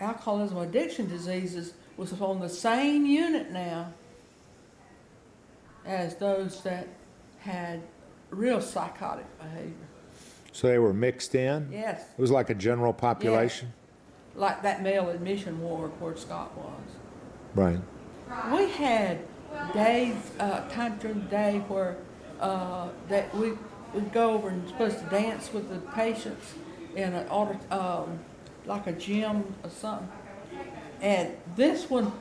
alcoholism 0.00 0.58
addiction 0.58 1.08
diseases 1.08 1.74
was 1.96 2.12
on 2.20 2.40
the 2.40 2.48
same 2.48 3.06
unit 3.06 3.50
now 3.50 3.92
as 5.84 6.16
those 6.16 6.62
that 6.62 6.88
had 7.38 7.80
real 8.30 8.60
psychotic 8.60 9.26
behavior. 9.38 9.72
So 10.52 10.68
they 10.68 10.78
were 10.78 10.92
mixed 10.92 11.34
in? 11.34 11.68
Yes, 11.70 12.02
It 12.16 12.20
was 12.20 12.30
like 12.30 12.50
a 12.50 12.54
general 12.54 12.92
population? 12.92 13.72
like 14.34 14.62
that 14.62 14.82
male 14.82 15.08
admission 15.08 15.58
ward 15.62 15.90
where 15.98 16.14
Scott 16.14 16.54
was. 16.58 16.80
Right. 17.54 17.80
We 18.52 18.70
had 18.72 19.20
days, 19.72 20.14
uh, 20.38 20.68
time 20.68 20.98
during 20.98 21.20
the 21.20 21.26
day 21.30 21.62
where, 21.68 21.96
uh, 22.38 22.88
that 23.08 23.34
we 23.34 23.52
would 23.94 24.12
go 24.12 24.32
over 24.34 24.50
and 24.50 24.68
supposed 24.68 24.98
to 24.98 25.04
dance 25.06 25.54
with 25.54 25.70
the 25.70 25.78
patients 25.92 26.52
in 26.94 27.14
an 27.14 27.26
audit, 27.28 27.56
um, 27.72 28.18
like 28.66 28.86
a 28.86 28.92
gym 28.92 29.54
or 29.62 29.70
something. 29.70 30.08
And 31.00 31.36
this 31.56 31.88
one, 31.90 32.12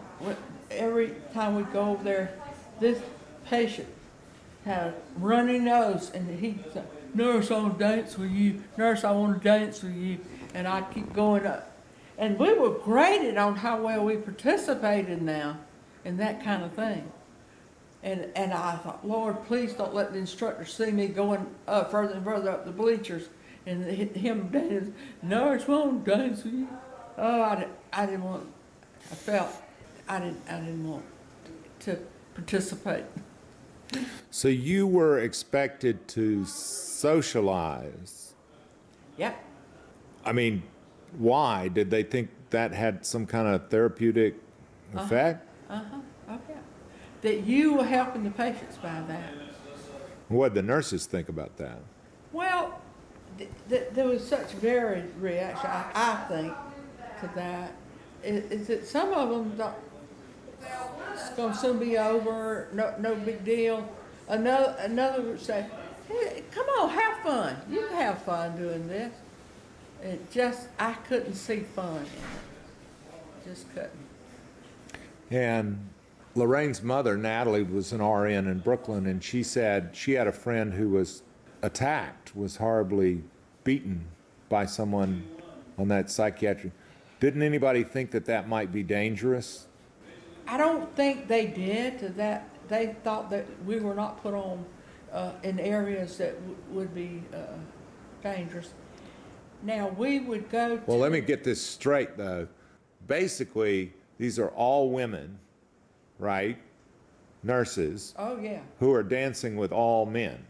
every 0.69 1.13
time 1.33 1.55
we 1.55 1.63
go 1.63 1.91
over 1.91 2.03
there, 2.03 2.33
this 2.79 3.01
patient 3.45 3.87
had 4.65 4.87
a 4.87 4.93
runny 5.17 5.59
nose 5.59 6.11
and 6.13 6.39
he, 6.39 6.57
said, 6.73 6.87
nurse, 7.13 7.51
I 7.51 7.59
want 7.59 7.77
to 7.77 7.79
dance 7.79 8.17
with 8.17 8.31
you. 8.31 8.63
Nurse, 8.77 9.03
I 9.03 9.11
want 9.11 9.41
to 9.41 9.43
dance 9.43 9.83
with 9.83 9.95
you. 9.95 10.19
And 10.53 10.67
I 10.67 10.81
keep 10.81 11.13
going 11.13 11.45
up. 11.45 11.71
And 12.17 12.39
we 12.39 12.53
were 12.53 12.71
graded 12.71 13.37
on 13.37 13.57
how 13.57 13.81
well 13.81 14.05
we 14.05 14.15
participated 14.15 15.21
now 15.21 15.57
in 16.05 16.17
that 16.17 16.43
kind 16.43 16.63
of 16.63 16.71
thing. 16.73 17.11
And, 18.03 18.29
and 18.35 18.53
I 18.53 18.77
thought, 18.77 19.05
Lord, 19.05 19.43
please 19.45 19.73
don't 19.73 19.93
let 19.93 20.13
the 20.13 20.19
instructor 20.19 20.65
see 20.65 20.91
me 20.91 21.07
going 21.07 21.47
uh, 21.67 21.85
further 21.85 22.13
and 22.13 22.23
further 22.23 22.51
up 22.51 22.65
the 22.65 22.71
bleachers. 22.71 23.27
And 23.65 23.83
him 24.15 24.49
dancing, 24.49 24.93
nurse, 25.23 25.67
won't 25.67 26.03
dance 26.03 26.43
with 26.43 26.53
you. 26.53 26.67
Oh, 27.17 27.41
I, 27.41 27.67
I 27.91 28.05
didn't 28.05 28.23
want, 28.23 28.47
I 29.11 29.15
felt, 29.15 29.49
I 30.07 30.19
didn't, 30.19 30.41
I 30.47 30.59
didn't 30.59 30.87
want 30.87 31.05
to 31.81 31.97
participate. 32.35 33.05
So 34.29 34.47
you 34.49 34.85
were 34.85 35.19
expected 35.19 36.07
to 36.09 36.45
socialize. 36.45 38.33
Yep. 39.17 39.43
I 40.25 40.31
mean, 40.31 40.63
why? 41.17 41.69
Did 41.69 41.89
they 41.89 42.03
think 42.03 42.29
that 42.49 42.73
had 42.73 43.05
some 43.05 43.25
kind 43.25 43.47
of 43.47 43.69
therapeutic 43.69 44.35
effect? 44.93 45.47
Uh-huh, 45.69 45.97
oh, 46.29 46.39
yeah. 46.49 46.55
That 47.21 47.45
you 47.45 47.75
were 47.75 47.83
helping 47.83 48.23
the 48.23 48.31
patients 48.31 48.77
by 48.77 49.01
that. 49.07 49.33
What 50.27 50.53
did 50.53 50.63
the 50.63 50.67
nurses 50.67 51.05
think 51.05 51.29
about 51.29 51.57
that? 51.57 51.79
Well, 52.33 52.81
th- 53.37 53.49
th- 53.69 53.89
there 53.93 54.07
was 54.07 54.25
such 54.25 54.51
varied 54.53 55.05
reaction, 55.19 55.69
I, 55.69 55.91
I 55.93 56.15
think, 56.27 56.53
to 57.21 57.29
that. 57.35 57.73
Is, 58.23 58.51
is 58.51 58.67
that 58.67 58.87
some 58.87 59.13
of 59.13 59.29
them 59.29 59.51
thought, 59.51 59.79
it's 61.13 61.29
gonna 61.31 61.55
soon 61.55 61.79
be 61.79 61.97
over, 61.97 62.69
no, 62.73 62.93
no 62.99 63.15
big 63.15 63.43
deal. 63.45 63.87
Another, 64.27 64.75
another 64.79 65.21
would 65.21 65.41
say, 65.41 65.65
hey, 66.07 66.43
come 66.51 66.67
on, 66.67 66.89
have 66.89 67.17
fun. 67.19 67.57
You 67.69 67.85
can 67.87 67.97
have 67.97 68.21
fun 68.23 68.57
doing 68.57 68.87
this. 68.87 69.13
It 70.01 70.31
just, 70.31 70.67
I 70.79 70.93
couldn't 70.93 71.35
see 71.35 71.59
fun 71.59 71.97
in 71.97 72.01
it. 72.03 73.45
Just 73.45 73.71
couldn't. 73.73 73.91
And 75.31 75.89
Lorraine's 76.35 76.81
mother, 76.83 77.17
Natalie, 77.17 77.63
was 77.63 77.93
an 77.93 78.01
RN 78.01 78.47
in 78.47 78.59
Brooklyn, 78.59 79.05
and 79.05 79.23
she 79.23 79.41
said 79.41 79.91
she 79.93 80.13
had 80.13 80.27
a 80.27 80.31
friend 80.31 80.73
who 80.73 80.89
was 80.89 81.21
attacked, 81.65 82.35
was 82.35 82.57
horribly 82.57 83.23
beaten 83.63 84.05
by 84.49 84.65
someone 84.65 85.27
on 85.77 85.87
that 85.87 86.09
psychiatric. 86.11 86.71
Didn't 87.19 87.41
anybody 87.41 87.83
think 87.83 88.11
that 88.11 88.25
that 88.25 88.47
might 88.47 88.71
be 88.71 88.83
dangerous? 88.83 89.67
I 90.47 90.57
don't 90.57 90.95
think 90.95 91.27
they 91.27 91.47
did 91.47 92.15
that. 92.17 92.49
They 92.67 92.95
thought 93.03 93.29
that 93.31 93.45
we 93.65 93.79
were 93.79 93.95
not 93.95 94.21
put 94.21 94.33
on 94.33 94.63
uh, 95.11 95.31
in 95.43 95.59
areas 95.59 96.17
that 96.17 96.35
w- 96.35 96.55
would 96.71 96.93
be 96.93 97.23
uh, 97.33 97.37
dangerous. 98.23 98.73
Now, 99.63 99.89
we 99.89 100.19
would 100.19 100.49
go 100.49 100.77
to. 100.77 100.83
Well, 100.85 100.99
let 100.99 101.11
me 101.11 101.21
get 101.21 101.43
this 101.43 101.61
straight, 101.63 102.15
though. 102.17 102.47
Basically, 103.07 103.93
these 104.19 104.37
are 104.37 104.49
all 104.49 104.91
women, 104.91 105.39
right? 106.19 106.57
Nurses 107.43 108.15
Oh, 108.17 108.39
yeah, 108.39 108.59
who 108.79 108.91
are 108.91 109.03
dancing 109.03 109.55
with 109.55 109.71
all 109.71 110.07
men, 110.07 110.43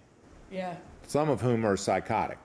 yeah, 0.50 0.78
some 1.08 1.30
of 1.30 1.42
whom 1.42 1.66
are 1.66 1.78
psychotic 1.78 2.38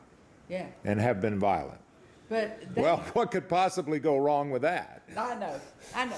yeah. 0.49 0.67
and 0.85 1.01
have 1.01 1.21
been 1.21 1.39
violent. 1.39 1.81
But 2.29 2.75
they, 2.75 2.83
Well, 2.83 2.99
what 3.15 3.31
could 3.31 3.49
possibly 3.49 3.99
go 3.99 4.19
wrong 4.19 4.51
with 4.51 4.63
that? 4.63 5.03
I 5.17 5.35
know, 5.37 5.61
I 5.95 6.05
know. 6.07 6.17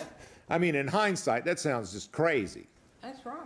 I 0.50 0.58
mean, 0.58 0.74
in 0.74 0.86
hindsight, 0.86 1.44
that 1.46 1.58
sounds 1.58 1.92
just 1.92 2.12
crazy. 2.12 2.66
That's 3.00 3.24
right. 3.24 3.36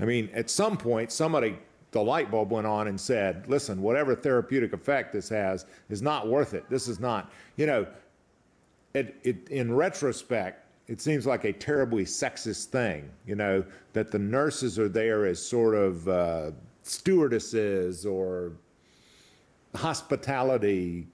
I 0.00 0.04
mean, 0.04 0.28
at 0.34 0.50
some 0.50 0.76
point, 0.76 1.12
somebody, 1.12 1.58
the 1.92 2.02
light 2.02 2.30
bulb 2.30 2.50
went 2.50 2.66
on 2.66 2.88
and 2.88 3.00
said, 3.00 3.48
listen, 3.48 3.80
whatever 3.80 4.14
therapeutic 4.14 4.72
effect 4.72 5.12
this 5.12 5.28
has 5.28 5.66
is 5.88 6.02
not 6.02 6.28
worth 6.28 6.54
it. 6.54 6.68
This 6.68 6.88
is 6.88 7.00
not, 7.00 7.30
you 7.56 7.66
know, 7.66 7.86
it, 8.94 9.16
it, 9.22 9.48
in 9.48 9.74
retrospect, 9.74 10.66
it 10.88 11.00
seems 11.00 11.26
like 11.26 11.44
a 11.44 11.52
terribly 11.52 12.04
sexist 12.04 12.66
thing, 12.66 13.10
you 13.26 13.34
know, 13.34 13.64
that 13.92 14.10
the 14.10 14.18
nurses 14.18 14.78
are 14.78 14.88
there 14.88 15.26
as 15.26 15.44
sort 15.44 15.74
of 15.74 16.08
uh, 16.08 16.50
stewardesses 16.86 18.06
or 18.06 18.52
hospitality. 19.74 21.06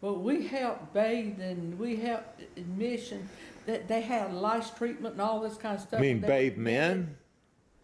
Well, 0.00 0.16
we 0.16 0.46
helped 0.46 0.94
bathe 0.94 1.40
and 1.40 1.78
we 1.78 1.96
helped 1.96 2.42
admission. 2.56 3.28
That 3.66 3.86
they 3.88 4.00
had 4.00 4.32
lice 4.32 4.70
treatment 4.70 5.14
and 5.14 5.20
all 5.22 5.40
this 5.40 5.56
kind 5.56 5.74
of 5.76 5.82
stuff. 5.82 5.98
I 5.98 6.02
mean, 6.02 6.20
bathe 6.20 6.56
men? 6.56 7.16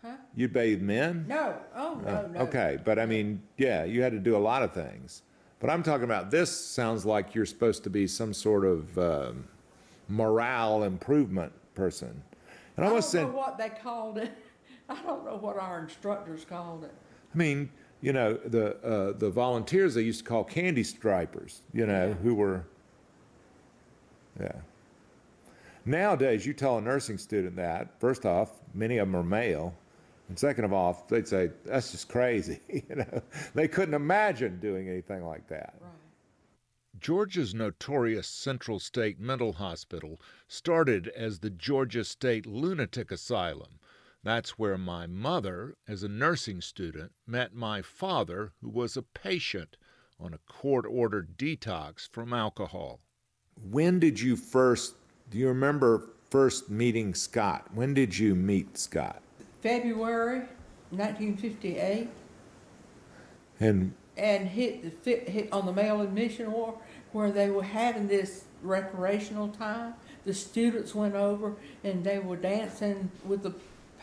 Huh? 0.01 0.17
You 0.35 0.49
bathe 0.49 0.81
men? 0.81 1.27
No, 1.29 1.57
oh 1.75 2.01
no, 2.05 2.09
Uh, 2.11 2.29
no. 2.33 2.41
Okay, 2.41 2.79
but 2.85 2.99
I 2.99 3.05
mean, 3.07 3.43
yeah, 3.59 3.85
you 3.85 4.03
had 4.03 4.13
to 4.13 4.19
do 4.19 4.37
a 4.37 4.39
lot 4.39 4.63
of 4.63 4.73
things. 4.73 5.23
But 5.61 5.71
I'm 5.71 5.83
talking 5.83 6.05
about 6.05 6.31
this 6.31 6.51
sounds 6.51 7.05
like 7.05 7.35
you're 7.35 7.47
supposed 7.47 7.85
to 7.85 7.91
be 7.91 8.07
some 8.07 8.33
sort 8.33 8.65
of 8.65 8.99
um, 8.99 9.45
morale 10.09 10.85
improvement 10.85 11.53
person. 11.75 12.23
And 12.77 12.85
I, 12.85 12.89
I 12.89 13.01
don't 13.01 13.15
know 13.15 13.29
what 13.29 13.59
they 13.59 13.71
called 13.71 14.19
it. 14.19 14.31
I 14.89 15.01
don't 15.03 15.25
know 15.25 15.37
what 15.37 15.57
our 15.59 15.79
instructors 15.81 16.45
called 16.45 16.85
it. 16.85 16.93
I 17.35 17.37
mean, 17.37 17.71
you 18.01 18.13
know, 18.13 18.35
the 18.35 18.77
uh, 18.85 19.13
the 19.19 19.31
volunteers 19.31 19.95
they 19.95 20.03
used 20.03 20.21
to 20.21 20.25
call 20.25 20.45
candy 20.45 20.85
stripers, 20.85 21.63
you 21.73 21.87
know, 21.87 22.09
Yeah. 22.09 22.15
who 22.15 22.35
were, 22.35 22.65
yeah. 24.41 24.53
Nowadays, 25.87 26.47
you 26.47 26.55
tell 26.55 26.79
a 26.79 26.81
nursing 26.81 27.19
student 27.19 27.57
that, 27.57 28.01
first 28.01 28.25
off, 28.25 28.61
many 28.73 28.99
of 28.99 29.07
them 29.09 29.17
are 29.17 29.23
male. 29.23 29.75
And 30.29 30.39
second 30.39 30.65
of 30.65 30.73
all, 30.73 31.05
they'd 31.11 31.29
say, 31.29 31.51
that's 31.67 31.93
just 31.93 32.09
crazy. 32.09 32.61
you 32.69 32.83
know, 32.97 33.23
they 33.55 33.69
couldn't 33.69 33.93
imagine 33.95 34.59
doing 34.61 34.89
anything 34.89 35.25
like 35.27 35.47
that. 35.49 35.75
Right. 35.81 35.91
Georgia's 36.99 37.55
notorious 37.55 38.27
Central 38.27 38.79
State 38.79 39.21
Mental 39.21 39.53
Hospital 39.53 40.19
started 40.49 41.09
as 41.09 41.41
the 41.41 41.51
Georgia 41.51 42.05
State 42.05 42.47
Lunatic 42.47 43.11
Asylum. 43.11 43.79
That's 44.25 44.59
where 44.59 44.79
my 44.79 45.07
mother, 45.07 45.75
as 45.87 46.03
a 46.03 46.09
nursing 46.09 46.63
student, 46.63 47.13
met 47.27 47.55
my 47.55 47.83
father, 47.83 48.53
who 48.63 48.71
was 48.71 48.97
a 48.97 49.03
patient 49.03 49.77
on 50.19 50.33
a 50.33 50.39
court 50.51 50.87
ordered 50.89 51.37
detox 51.37 52.09
from 52.11 52.33
alcohol. 52.33 53.01
When 53.71 54.01
did 54.01 54.19
you 54.19 54.37
first, 54.37 54.95
do 55.29 55.37
you 55.37 55.49
remember 55.49 56.09
first 56.31 56.71
meeting 56.71 57.15
Scott? 57.15 57.67
When 57.75 57.93
did 57.93 58.17
you 58.17 58.35
meet 58.35 58.79
Scott? 58.79 59.21
February 59.61 60.45
1958, 60.91 62.09
And 63.61 63.93
and 64.17 64.49
hit 64.49 65.03
the 65.05 65.17
hit 65.17 65.53
on 65.53 65.67
the 65.67 65.73
male 65.73 66.01
admission 66.01 66.53
war 66.53 66.79
where 67.13 67.31
they 67.33 67.51
were 67.51 67.65
having 67.65 68.07
this 68.07 68.45
recreational 68.63 69.49
time. 69.49 69.95
The 70.25 70.33
students 70.33 70.95
went 70.95 71.15
over 71.15 71.57
and 71.83 72.05
they 72.05 72.19
were 72.21 72.37
dancing 72.37 73.11
with 73.25 73.43
the 73.43 73.55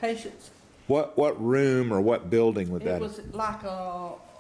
patients. 0.02 0.50
what, 0.88 1.18
what 1.18 1.42
room 1.42 1.94
or 1.94 2.02
what 2.02 2.30
building 2.30 2.70
would 2.72 2.82
It 2.82 2.86
that 2.86 3.00
was 3.02 3.22
like 3.34 3.64
a, 3.64 3.68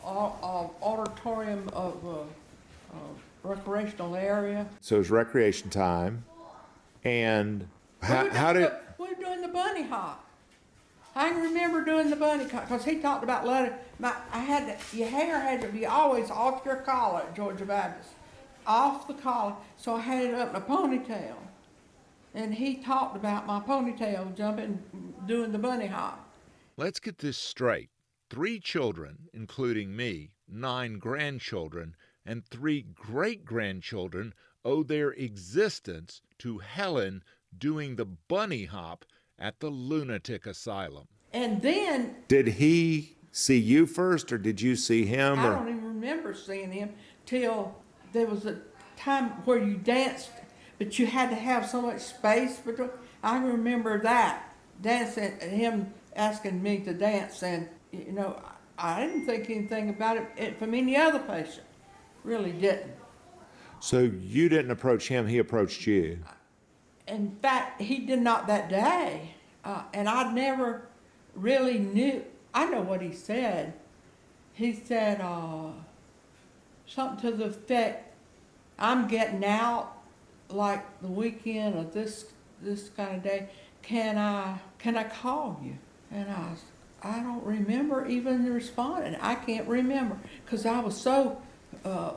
a, 0.04 0.08
a 0.08 0.70
auditorium 0.82 1.70
of 1.74 2.04
a, 2.06 2.96
a 2.98 3.48
recreational 3.48 4.16
area. 4.16 4.66
So 4.82 4.96
it 4.96 5.00
was 5.00 5.12
recreation 5.12 5.70
time. 5.70 6.26
And 7.04 7.68
We 8.02 8.08
how, 8.08 8.24
were 8.26 8.30
how 8.32 8.54
doing 8.54 8.66
did, 8.66 8.72
the- 8.74 9.04
We 9.04 9.10
were 9.10 9.22
doing 9.24 9.42
the 9.42 9.48
bunny 9.48 9.84
hop. 9.84 10.26
I 11.16 11.30
can 11.30 11.42
remember 11.42 11.84
doing 11.84 12.10
the 12.10 12.16
bunny 12.16 12.48
hop 12.48 12.68
because 12.70 12.86
he 12.86 12.96
talked 13.00 13.24
about 13.24 13.46
letting 13.46 13.74
my 14.00 14.14
I 14.32 14.40
had 14.40 14.80
to, 14.80 14.98
your 14.98 15.08
hair 15.10 15.40
had 15.40 15.62
to 15.62 15.68
be 15.68 15.86
always 15.86 16.30
off 16.32 16.66
your 16.66 16.78
collar 16.78 17.20
at 17.22 17.36
Georgia 17.36 17.66
Baptist, 17.66 18.10
off 18.66 19.08
the 19.08 19.14
collar. 19.16 19.56
So 19.78 19.96
I 19.96 20.02
had 20.02 20.24
it 20.26 20.34
up 20.34 20.50
in 20.52 20.56
a 20.56 20.62
ponytail, 20.62 21.36
and 22.34 22.54
he 22.54 22.76
talked 22.76 23.16
about 23.16 23.46
my 23.46 23.60
ponytail 23.60 24.36
jumping, 24.36 24.80
doing 25.28 25.52
the 25.52 25.58
bunny 25.60 25.88
hop. 25.88 26.30
Let's 26.78 27.00
get 27.00 27.18
this 27.20 27.38
straight. 27.38 27.90
Three 28.30 28.60
children, 28.60 29.30
including 29.34 29.96
me, 29.96 30.32
nine 30.48 31.00
grandchildren, 31.00 31.96
and 32.26 32.46
three 32.46 32.82
great 32.82 33.46
grandchildren 33.46 34.34
owe 34.64 34.84
their 34.84 35.12
existence 35.12 36.22
to 36.40 36.60
Helen 36.60 37.24
doing 37.58 37.96
the 37.96 38.06
bunny 38.06 38.66
hop 38.66 39.06
at 39.38 39.60
the 39.60 39.70
lunatic 39.70 40.46
asylum. 40.46 41.08
And 41.34 41.62
then 41.62 42.16
did 42.28 42.48
he 42.48 43.18
see 43.32 43.58
you 43.58 43.86
first 43.86 44.32
or 44.32 44.38
did 44.38 44.62
you 44.62 44.76
see 44.76 45.06
him? 45.06 45.40
I 45.40 45.48
Or, 45.48 45.56
don't 45.56 45.70
even 45.70 45.86
remember 45.86 46.34
seeing 46.34 46.72
him 46.72 46.94
till 47.26 47.76
there 48.14 48.28
was 48.28 48.46
a 48.46 48.60
time 48.98 49.30
where 49.46 49.58
you 49.58 49.76
danced, 49.76 50.30
but 50.82 50.98
you 50.98 51.06
had 51.06 51.30
to 51.30 51.36
have 51.36 51.70
so 51.70 51.80
much 51.80 52.02
space 52.02 52.58
between. 52.58 52.90
I 53.22 53.38
remember 53.38 54.02
that 54.02 54.52
dancing 54.82 55.38
and 55.40 55.52
him 55.52 55.94
asking 56.16 56.64
me 56.64 56.80
to 56.80 56.92
dance, 56.92 57.44
and 57.44 57.70
you 57.92 58.12
know, 58.12 58.42
I 58.80 59.06
didn't 59.06 59.28
think 59.28 59.48
anything 59.52 59.92
about 59.92 60.18
it, 60.18 60.26
it 60.38 60.58
from 60.58 60.74
any 60.74 60.98
other 60.98 61.20
patient. 61.20 61.68
Really 62.24 62.52
didn't. 62.52 62.94
so 63.80 64.00
you 64.00 64.50
didn't 64.50 64.72
approach 64.72 65.08
him, 65.08 65.28
he 65.28 65.38
approached 65.38 65.86
you. 65.86 66.18
In 67.08 67.38
fact, 67.44 67.80
he 67.80 68.00
did 68.00 68.20
not 68.20 68.48
that 68.48 68.68
day, 68.68 69.36
uh, 69.64 69.84
and 69.94 70.10
I 70.10 70.34
never 70.34 70.88
really 71.36 71.78
knew. 71.78 72.26
I 72.56 72.66
know 72.66 72.82
what 72.82 73.04
he 73.04 73.14
said, 73.14 73.76
he 74.54 74.74
said 74.74 75.22
uh, 75.22 75.74
something 76.88 77.30
to 77.30 77.38
the 77.38 77.46
effect, 77.46 78.16
"I'm 78.80 79.08
getting 79.08 79.46
out 79.46 80.01
like 80.54 81.02
the 81.02 81.08
weekend 81.08 81.76
or 81.76 81.84
this 81.84 82.26
this 82.62 82.90
kind 82.90 83.16
of 83.16 83.24
day. 83.24 83.50
Can 83.82 84.18
I 84.18 84.60
can 84.80 84.98
I 84.98 85.04
call 85.04 85.60
you?" 85.64 85.78
And 86.12 86.30
I 86.30 86.54
I 87.04 87.20
don't 87.20 87.44
remember 87.44 88.06
even 88.06 88.52
responding. 88.54 89.16
I 89.20 89.36
can't 89.36 89.68
remember 89.68 90.18
because 90.46 90.66
I 90.66 90.80
was 90.80 90.96
so 90.96 91.42
uh, 91.84 92.14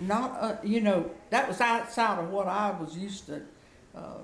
not 0.00 0.36
uh, 0.40 0.56
you 0.64 0.80
know 0.80 1.10
that 1.30 1.48
was 1.48 1.60
outside 1.60 2.18
of 2.18 2.30
what 2.30 2.48
I 2.48 2.70
was 2.72 2.96
used 2.96 3.26
to 3.26 3.42
uh, 3.94 4.18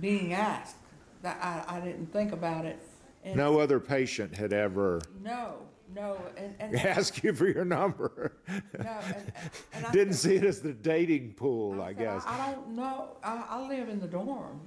being 0.00 0.32
asked. 0.32 0.76
I, 1.24 1.64
I 1.66 1.80
didn't 1.80 2.12
think 2.12 2.32
about 2.32 2.64
it. 2.64 2.78
And 3.24 3.36
No 3.36 3.58
other 3.58 3.80
patient 3.80 4.36
had 4.36 4.52
ever 4.52 5.00
no, 5.22 5.56
no, 5.94 6.16
and, 6.36 6.54
and 6.60 6.76
asked 6.76 7.22
you 7.24 7.32
for 7.34 7.48
your 7.48 7.64
number. 7.64 8.36
no, 8.48 8.98
and, 9.06 9.32
and 9.72 9.86
I 9.86 9.92
Didn't 9.92 10.14
said- 10.14 10.30
see 10.30 10.36
it 10.36 10.44
as 10.44 10.60
the 10.60 10.72
dating 10.72 11.34
pool, 11.34 11.82
I 11.82 11.88
said, 11.88 11.98
guess. 11.98 12.22
I, 12.26 12.48
I 12.48 12.52
don't 12.52 12.70
know. 12.70 13.16
I, 13.22 13.44
I 13.48 13.66
live 13.68 13.88
in 13.88 14.00
the 14.00 14.06
dorm. 14.08 14.60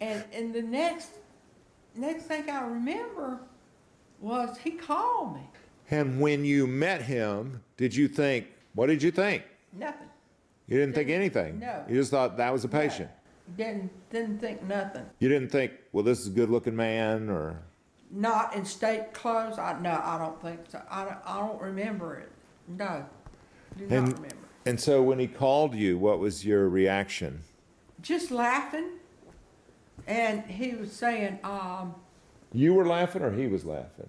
and 0.00 0.24
and 0.32 0.54
the 0.54 0.62
next 0.62 1.10
next 1.94 2.24
thing 2.24 2.48
I 2.50 2.60
remember 2.66 3.40
was 4.20 4.56
he 4.58 4.72
called 4.72 5.34
me. 5.36 5.42
And 5.90 6.20
when 6.20 6.44
you 6.44 6.66
met 6.66 7.02
him, 7.02 7.62
did 7.76 7.94
you 7.94 8.08
think, 8.08 8.46
what 8.74 8.86
did 8.86 9.02
you 9.02 9.10
think? 9.10 9.44
Nothing. 9.72 10.08
You 10.66 10.78
didn't 10.78 10.94
think 10.94 11.10
anything? 11.10 11.60
No. 11.60 11.84
You 11.88 11.94
just 11.94 12.10
thought 12.10 12.36
that 12.38 12.52
was 12.52 12.64
a 12.64 12.68
patient? 12.68 13.08
Didn't 13.56 13.90
didn't 14.10 14.40
think 14.40 14.62
nothing. 14.64 15.06
You 15.20 15.28
didn't 15.28 15.50
think, 15.50 15.72
well, 15.92 16.02
this 16.02 16.20
is 16.20 16.26
a 16.26 16.30
good 16.30 16.50
looking 16.50 16.74
man 16.74 17.28
or? 17.28 17.58
Not 18.10 18.54
in 18.54 18.64
state 18.64 19.12
clothes. 19.12 19.58
I 19.58 19.78
no, 19.80 20.00
I 20.02 20.18
don't 20.18 20.40
think 20.42 20.60
so. 20.68 20.82
I 20.90 21.04
don't, 21.04 21.18
I 21.24 21.38
don't 21.46 21.60
remember 21.60 22.16
it. 22.16 22.30
No, 22.68 23.04
do 23.78 23.84
not 23.84 23.92
And, 23.92 24.06
remember. 24.14 24.36
and 24.66 24.80
so 24.80 25.02
when 25.02 25.18
he 25.20 25.26
called 25.28 25.74
you, 25.74 25.96
what 25.98 26.18
was 26.18 26.44
your 26.44 26.68
reaction? 26.68 27.40
Just 28.02 28.30
laughing, 28.30 28.90
and 30.06 30.42
he 30.44 30.74
was 30.74 30.92
saying, 30.92 31.38
um, 31.44 31.94
You 32.52 32.74
were 32.74 32.86
laughing 32.86 33.22
or 33.22 33.32
he 33.32 33.46
was 33.46 33.64
laughing? 33.64 34.08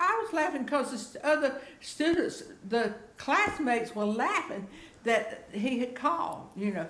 I 0.00 0.20
was 0.24 0.32
laughing 0.32 0.64
because 0.64 1.12
the 1.12 1.26
other 1.26 1.60
students, 1.80 2.42
the 2.68 2.94
classmates 3.16 3.94
were 3.94 4.04
laughing 4.04 4.66
that 5.04 5.48
he 5.52 5.78
had 5.78 5.94
called, 5.94 6.48
you 6.56 6.72
know. 6.72 6.86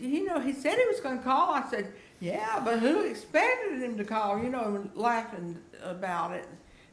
You 0.00 0.24
know, 0.24 0.40
he 0.40 0.52
said 0.52 0.78
he 0.78 0.86
was 0.86 1.00
going 1.00 1.18
to 1.18 1.24
call. 1.24 1.52
I 1.52 1.68
said, 1.70 1.92
yeah, 2.20 2.60
but 2.64 2.80
who 2.80 3.02
expected 3.02 3.82
him 3.82 3.96
to 3.96 4.04
call, 4.04 4.42
you 4.42 4.50
know, 4.50 4.76
and 4.76 4.90
laughing 4.94 5.58
about 5.82 6.32
it. 6.32 6.46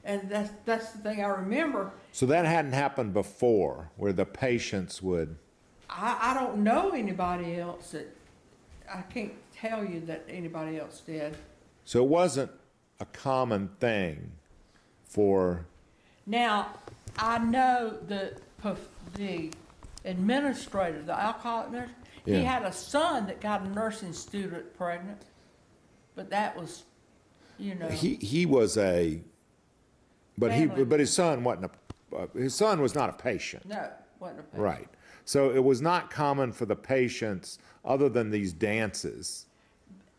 And 0.04 0.30
that's, 0.30 0.52
that's 0.64 0.92
the 0.92 1.00
thing 1.00 1.22
I 1.22 1.28
remember. 1.28 1.92
So 2.14 2.26
that 2.28 2.46
hadn't 2.46 2.74
happened 2.74 3.14
before, 3.14 3.92
where 3.98 4.14
the 4.14 4.26
patients 4.26 5.02
would. 5.02 5.36
I, 5.90 6.32
I 6.32 6.34
don't 6.34 6.60
know 6.60 6.92
anybody 6.92 7.58
else 7.58 7.92
that, 7.92 8.08
I 8.94 9.02
can't 9.02 9.34
tell 9.54 9.84
you 9.84 10.00
that 10.02 10.24
anybody 10.30 10.80
else 10.80 11.02
did. 11.06 11.36
So 11.84 12.04
it 12.04 12.08
wasn't 12.10 12.52
a 13.02 13.06
common 13.06 13.70
thing 13.80 14.32
for. 15.04 15.66
Now, 16.26 16.68
I 17.18 17.40
know 17.40 17.98
the, 18.08 18.34
the 19.16 19.52
administrator, 20.06 21.02
the 21.02 21.20
alcohol 21.20 21.66
administrator, 21.66 22.02
he 22.36 22.44
had 22.44 22.64
a 22.64 22.72
son 22.74 23.26
that 23.28 23.40
got 23.40 23.62
a 23.62 23.70
nursing 23.70 24.14
student 24.14 24.74
pregnant, 24.78 25.24
but 26.16 26.30
that 26.30 26.56
was, 26.58 26.84
you 27.58 27.76
know, 27.76 27.88
He 27.88 28.16
he 28.16 28.46
was 28.46 28.78
a. 28.78 29.22
But 30.38 30.52
he 30.52 30.66
but 30.68 31.00
his 31.00 31.14
son 31.14 31.44
wasn't 31.44 31.72
a. 32.12 32.16
Uh, 32.16 32.28
his 32.36 32.54
son 32.56 32.82
was 32.82 32.96
not 32.96 33.10
a 33.10 33.14
patient. 33.14 33.66
no, 33.66 33.90
wasn't 34.20 34.40
a 34.40 34.44
patient. 34.44 34.62
Right. 34.62 34.88
So 35.26 35.52
it 35.52 35.64
was 35.64 35.82
not 35.82 36.10
common 36.10 36.54
for 36.54 36.66
the 36.66 36.76
patients, 36.76 37.60
other 37.84 38.08
than 38.08 38.30
these 38.30 38.54
dances. 38.54 39.46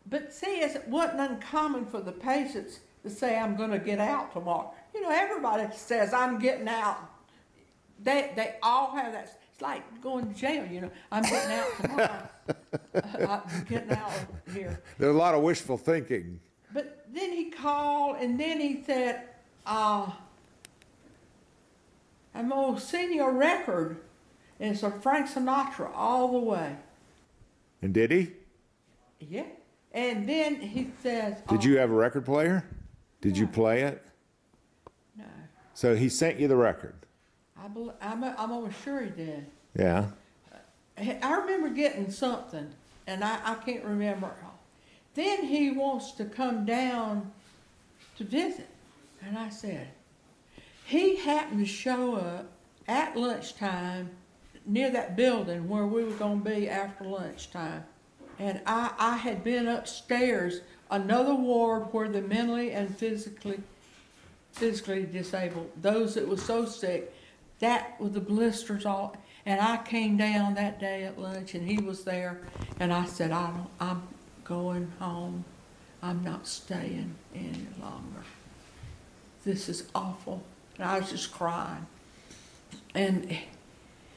But 0.07 0.33
see, 0.33 0.61
it 0.61 0.87
wasn't 0.87 1.19
uncommon 1.19 1.85
for 1.85 2.01
the 2.01 2.11
patients 2.11 2.79
to 3.03 3.09
say, 3.09 3.37
I'm 3.37 3.55
gonna 3.55 3.79
get 3.79 3.99
out 3.99 4.33
tomorrow. 4.33 4.73
You 4.93 5.01
know, 5.01 5.09
everybody 5.11 5.67
says, 5.75 6.13
I'm 6.13 6.37
getting 6.39 6.67
out. 6.67 6.97
They, 8.01 8.31
they 8.35 8.55
all 8.61 8.95
have 8.95 9.11
that, 9.13 9.38
like 9.61 10.01
going 10.01 10.27
to 10.27 10.39
jail, 10.39 10.65
you 10.65 10.81
know, 10.81 10.91
I'm 11.11 11.23
getting 11.23 11.57
out 11.57 11.81
tomorrow. 11.81 12.29
I'm 13.53 13.65
getting 13.65 13.91
out 13.91 14.11
of 14.47 14.53
here. 14.53 14.81
There's 14.97 15.15
a 15.15 15.17
lot 15.17 15.35
of 15.35 15.41
wishful 15.41 15.77
thinking. 15.77 16.39
But 16.73 17.05
then 17.11 17.31
he 17.31 17.49
called 17.49 18.17
and 18.17 18.39
then 18.39 18.59
he 18.59 18.83
said, 18.83 19.23
uh, 19.65 20.11
I'm 22.33 22.49
gonna 22.49 22.79
send 22.79 23.13
you 23.13 23.23
a 23.23 23.31
record. 23.31 23.97
And 24.59 24.73
it's 24.73 24.83
a 24.83 24.91
Frank 24.91 25.29
Sinatra 25.29 25.89
all 25.95 26.31
the 26.31 26.39
way. 26.39 26.75
And 27.81 27.93
did 27.93 28.11
he? 28.11 28.31
Yeah. 29.19 29.45
And 29.91 30.27
then 30.27 30.55
he 30.55 30.91
says, 31.01 31.41
Did 31.47 31.59
uh, 31.59 31.63
you 31.63 31.77
have 31.77 31.89
a 31.89 31.93
record 31.93 32.25
player? 32.25 32.65
Did 33.21 33.37
you 33.37 33.47
play 33.47 33.81
it? 33.83 34.05
No. 35.17 35.25
So 35.73 35.95
he 35.95 36.09
sent 36.09 36.39
you 36.39 36.47
the 36.47 36.55
record. 36.55 36.95
I 37.63 37.67
bel 37.67 37.95
I'm, 38.01 38.23
I'm 38.23 38.51
almost 38.51 38.81
sure 38.83 39.03
he 39.03 39.09
did. 39.09 39.45
Yeah. 39.77 40.07
I 40.97 41.35
remember 41.37 41.69
getting 41.69 42.11
something, 42.11 42.69
and 43.07 43.23
I, 43.23 43.39
I 43.43 43.55
can't 43.55 43.85
remember. 43.85 44.31
Then 45.15 45.45
he 45.45 45.71
wants 45.71 46.11
to 46.13 46.25
come 46.25 46.65
down 46.65 47.31
to 48.17 48.23
visit. 48.23 48.67
And 49.25 49.37
I 49.37 49.49
said, 49.49 49.87
he 50.85 51.17
happened 51.17 51.59
to 51.59 51.65
show 51.65 52.15
up 52.15 52.51
at 52.87 53.15
lunchtime 53.15 54.09
near 54.65 54.89
that 54.91 55.15
building 55.15 55.67
where 55.67 55.85
we 55.85 56.03
were 56.03 56.11
going 56.11 56.43
to 56.43 56.49
be 56.49 56.69
after 56.69 57.03
lunchtime. 57.05 57.83
And 58.39 58.61
I, 58.65 58.91
I 58.97 59.17
had 59.17 59.43
been 59.43 59.67
upstairs, 59.67 60.61
another 60.89 61.35
ward 61.35 61.87
where 61.91 62.07
the 62.07 62.21
mentally 62.21 62.71
and 62.71 62.95
physically 62.95 63.61
physically 64.51 65.05
disabled, 65.05 65.71
those 65.81 66.15
that 66.15 66.27
were 66.27 66.37
so 66.37 66.65
sick, 66.65 67.13
that 67.59 67.99
with 67.99 68.13
the 68.13 68.19
blisters 68.19 68.85
all. 68.85 69.15
And 69.45 69.59
I 69.61 69.77
came 69.77 70.17
down 70.17 70.55
that 70.55 70.79
day 70.79 71.03
at 71.03 71.19
lunch, 71.19 71.55
and 71.55 71.67
he 71.67 71.77
was 71.77 72.03
there, 72.03 72.41
and 72.79 72.93
I 72.93 73.05
said, 73.05 73.31
I 73.31 73.47
don't, 73.47 73.69
I'm 73.79 74.03
going 74.43 74.91
home. 74.99 75.45
I'm 76.01 76.23
not 76.23 76.47
staying 76.47 77.15
any 77.33 77.67
longer. 77.81 78.23
This 79.43 79.69
is 79.69 79.87
awful. 79.95 80.43
And 80.77 80.87
I 80.87 80.99
was 80.99 81.09
just 81.09 81.31
crying. 81.31 81.87
And 82.93 83.37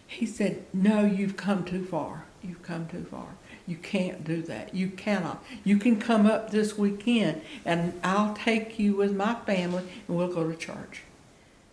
he 0.06 0.26
said, 0.26 0.64
No, 0.72 1.04
you've 1.04 1.36
come 1.36 1.64
too 1.64 1.84
far. 1.84 2.24
You've 2.42 2.62
come 2.62 2.86
too 2.88 3.06
far. 3.10 3.28
You 3.66 3.76
can't 3.76 4.24
do 4.24 4.42
that. 4.42 4.74
You 4.74 4.88
cannot. 4.88 5.44
You 5.64 5.78
can 5.78 6.00
come 6.00 6.26
up 6.26 6.50
this 6.50 6.76
weekend 6.76 7.42
and 7.64 7.98
I'll 8.02 8.34
take 8.34 8.78
you 8.78 8.94
with 8.94 9.14
my 9.14 9.34
family 9.46 9.84
and 10.08 10.16
we'll 10.16 10.32
go 10.32 10.48
to 10.50 10.56
church. 10.56 11.02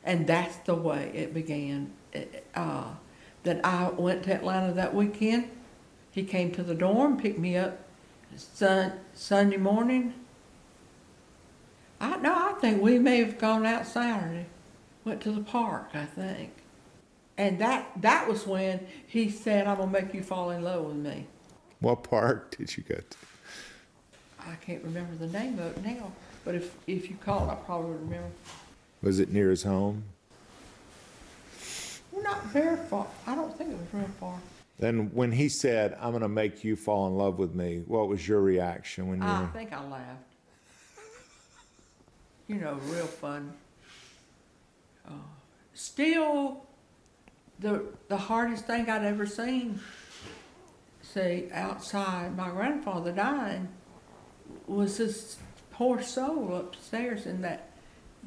And 0.03 0.25
that's 0.25 0.55
the 0.57 0.75
way 0.75 1.11
it 1.13 1.33
began. 1.33 1.91
Uh, 2.55 2.91
that 3.43 3.63
I 3.63 3.89
went 3.89 4.23
to 4.23 4.33
Atlanta 4.33 4.73
that 4.73 4.93
weekend. 4.93 5.49
He 6.11 6.23
came 6.23 6.51
to 6.51 6.63
the 6.63 6.75
dorm, 6.75 7.17
picked 7.17 7.39
me 7.39 7.55
up 7.55 7.79
sun, 8.35 8.93
Sunday 9.13 9.57
morning. 9.57 10.13
I 12.01 12.17
know, 12.17 12.33
I 12.33 12.53
think 12.59 12.81
we 12.81 12.99
may 12.99 13.17
have 13.17 13.37
gone 13.37 13.65
out 13.65 13.85
Saturday. 13.85 14.45
Went 15.03 15.21
to 15.21 15.31
the 15.31 15.41
park, 15.41 15.89
I 15.93 16.05
think. 16.05 16.51
And 17.37 17.59
that 17.59 17.89
that 18.01 18.27
was 18.27 18.45
when 18.45 18.85
he 19.07 19.29
said, 19.29 19.65
I'm 19.65 19.77
gonna 19.77 19.91
make 19.91 20.13
you 20.13 20.23
fall 20.23 20.49
in 20.49 20.61
love 20.61 20.85
with 20.85 20.97
me. 20.97 21.25
What 21.79 22.03
park 22.03 22.57
did 22.57 22.75
you 22.75 22.83
go 22.83 22.95
to? 22.95 23.17
I 24.41 24.55
can't 24.55 24.83
remember 24.83 25.15
the 25.15 25.31
name 25.31 25.57
of 25.59 25.77
it 25.77 25.85
now, 25.85 26.11
but 26.43 26.55
if 26.55 26.75
if 26.85 27.09
you 27.09 27.15
called, 27.23 27.49
I 27.49 27.55
probably 27.55 27.91
would 27.91 28.01
remember. 28.01 28.29
Was 29.01 29.19
it 29.19 29.29
near 29.31 29.49
his 29.49 29.63
home? 29.63 30.03
Not 32.21 32.43
very 32.47 32.77
far. 32.77 33.07
I 33.25 33.35
don't 33.35 33.55
think 33.57 33.71
it 33.71 33.77
was 33.77 33.87
real 33.93 34.09
far. 34.19 34.39
Then 34.77 35.11
when 35.13 35.31
he 35.31 35.49
said, 35.49 35.97
I'm 35.99 36.11
going 36.11 36.21
to 36.21 36.29
make 36.29 36.63
you 36.63 36.75
fall 36.75 37.07
in 37.07 37.15
love 37.17 37.37
with 37.37 37.53
me, 37.53 37.83
what 37.85 38.07
was 38.07 38.27
your 38.27 38.41
reaction 38.41 39.07
when 39.07 39.19
you 39.21 39.27
I 39.27 39.41
were? 39.41 39.47
think 39.47 39.73
I 39.73 39.83
laughed. 39.87 40.23
You 42.47 42.55
know, 42.55 42.79
real 42.85 43.05
fun. 43.05 43.53
Uh, 45.07 45.11
still, 45.75 46.65
the 47.59 47.83
the 48.07 48.17
hardest 48.17 48.65
thing 48.65 48.89
I'd 48.89 49.05
ever 49.05 49.27
seen, 49.27 49.79
say 51.03 51.47
outside 51.53 52.35
my 52.35 52.49
grandfather 52.49 53.11
dying, 53.11 53.67
was 54.65 54.97
this 54.97 55.37
poor 55.71 56.01
soul 56.01 56.55
upstairs 56.55 57.27
in 57.27 57.41
that 57.43 57.68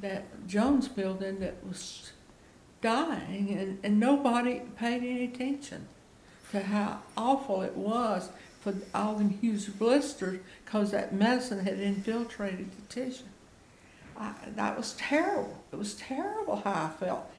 that 0.00 0.46
Jones 0.46 0.88
building 0.88 1.40
that 1.40 1.64
was 1.66 2.12
dying, 2.80 3.56
and, 3.56 3.78
and 3.82 4.00
nobody 4.00 4.60
paid 4.76 5.02
any 5.02 5.24
attention 5.24 5.86
to 6.50 6.62
how 6.62 7.00
awful 7.16 7.62
it 7.62 7.76
was 7.76 8.30
for 8.60 8.74
all 8.94 9.14
them 9.14 9.30
huge 9.30 9.78
blisters 9.78 10.40
because 10.64 10.90
that 10.90 11.12
medicine 11.12 11.64
had 11.64 11.80
infiltrated 11.80 12.70
the 12.72 12.94
tissue. 12.94 13.24
I, 14.16 14.34
that 14.54 14.76
was 14.76 14.94
terrible. 14.94 15.64
It 15.72 15.76
was 15.76 15.94
terrible 15.94 16.56
how 16.56 16.86
I 16.86 17.04
felt. 17.04 17.30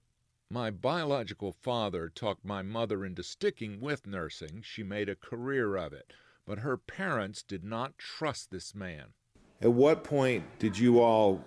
My 0.49 0.69
biological 0.69 1.51
father 1.51 2.09
talked 2.09 2.45
my 2.45 2.61
mother 2.61 3.05
into 3.05 3.23
sticking 3.23 3.79
with 3.79 4.05
nursing. 4.05 4.61
She 4.63 4.83
made 4.83 5.09
a 5.09 5.15
career 5.15 5.75
of 5.75 5.93
it. 5.93 6.13
But 6.45 6.59
her 6.59 6.77
parents 6.77 7.41
did 7.41 7.63
not 7.63 7.97
trust 7.97 8.51
this 8.51 8.75
man. 8.75 9.13
At 9.61 9.71
what 9.71 10.03
point 10.03 10.43
did 10.59 10.77
you 10.77 10.99
all 10.99 11.43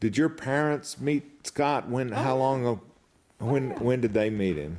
did 0.00 0.16
your 0.16 0.28
parents 0.28 1.00
meet 1.00 1.46
Scott 1.46 1.88
when 1.88 2.10
how 2.10 2.34
oh. 2.34 2.38
long 2.38 2.66
a- 2.66 2.70
oh, 2.72 2.80
when 3.38 3.70
when 3.80 4.00
did 4.00 4.14
they 4.14 4.30
meet 4.30 4.56
him? 4.56 4.78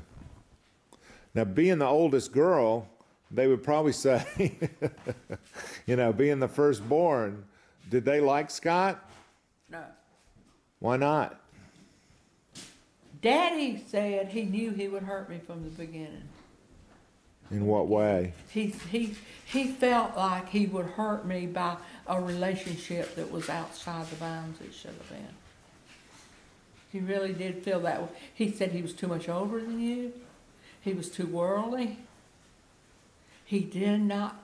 Now 1.34 1.44
being 1.44 1.80
the 1.80 1.88
oldest 1.88 2.32
girl, 2.32 2.88
they 3.32 3.48
would 3.48 3.64
probably 3.64 3.94
say 3.94 4.58
you 5.86 5.96
know, 5.96 6.14
being 6.14 6.40
the 6.40 6.48
firstborn, 6.48 7.46
did 7.90 8.06
they 8.06 8.20
like 8.20 8.52
Scott? 8.52 9.04
No. 9.70 9.84
Why 10.80 10.98
not? 10.98 11.40
Daddy 13.22 13.84
said 13.88 14.30
he 14.30 14.44
knew 14.44 14.72
he 14.72 14.88
would 14.88 15.04
hurt 15.04 15.30
me 15.30 15.40
from 15.46 15.64
the 15.64 15.70
beginning. 15.70 16.24
In 17.50 17.66
what 17.66 17.88
way? 17.88 18.34
He, 18.50 18.68
he, 18.92 19.16
he 19.46 19.68
felt 19.68 20.18
like 20.18 20.50
he 20.50 20.66
would 20.66 20.86
hurt 20.86 21.26
me 21.26 21.46
by 21.46 21.78
a 22.06 22.22
relationship 22.22 23.16
that 23.16 23.32
was 23.32 23.50
outside 23.50 24.10
the 24.10 24.18
bounds 24.18 24.60
it 24.62 24.74
should 24.74 24.92
have 24.92 25.10
been. 25.10 25.28
He 26.92 27.00
really 27.00 27.34
did 27.34 27.64
feel 27.64 27.80
that 27.82 28.02
way. 28.02 28.08
He 28.34 28.52
said 28.52 28.72
he 28.72 28.82
was 28.82 28.94
too 28.94 29.08
much 29.08 29.30
older 29.30 29.60
than 29.60 29.80
you. 29.80 30.14
He 30.82 30.94
was 30.94 31.10
too 31.10 31.28
worldly. 31.28 32.00
He 33.46 33.60
did 33.60 34.02
not, 34.02 34.44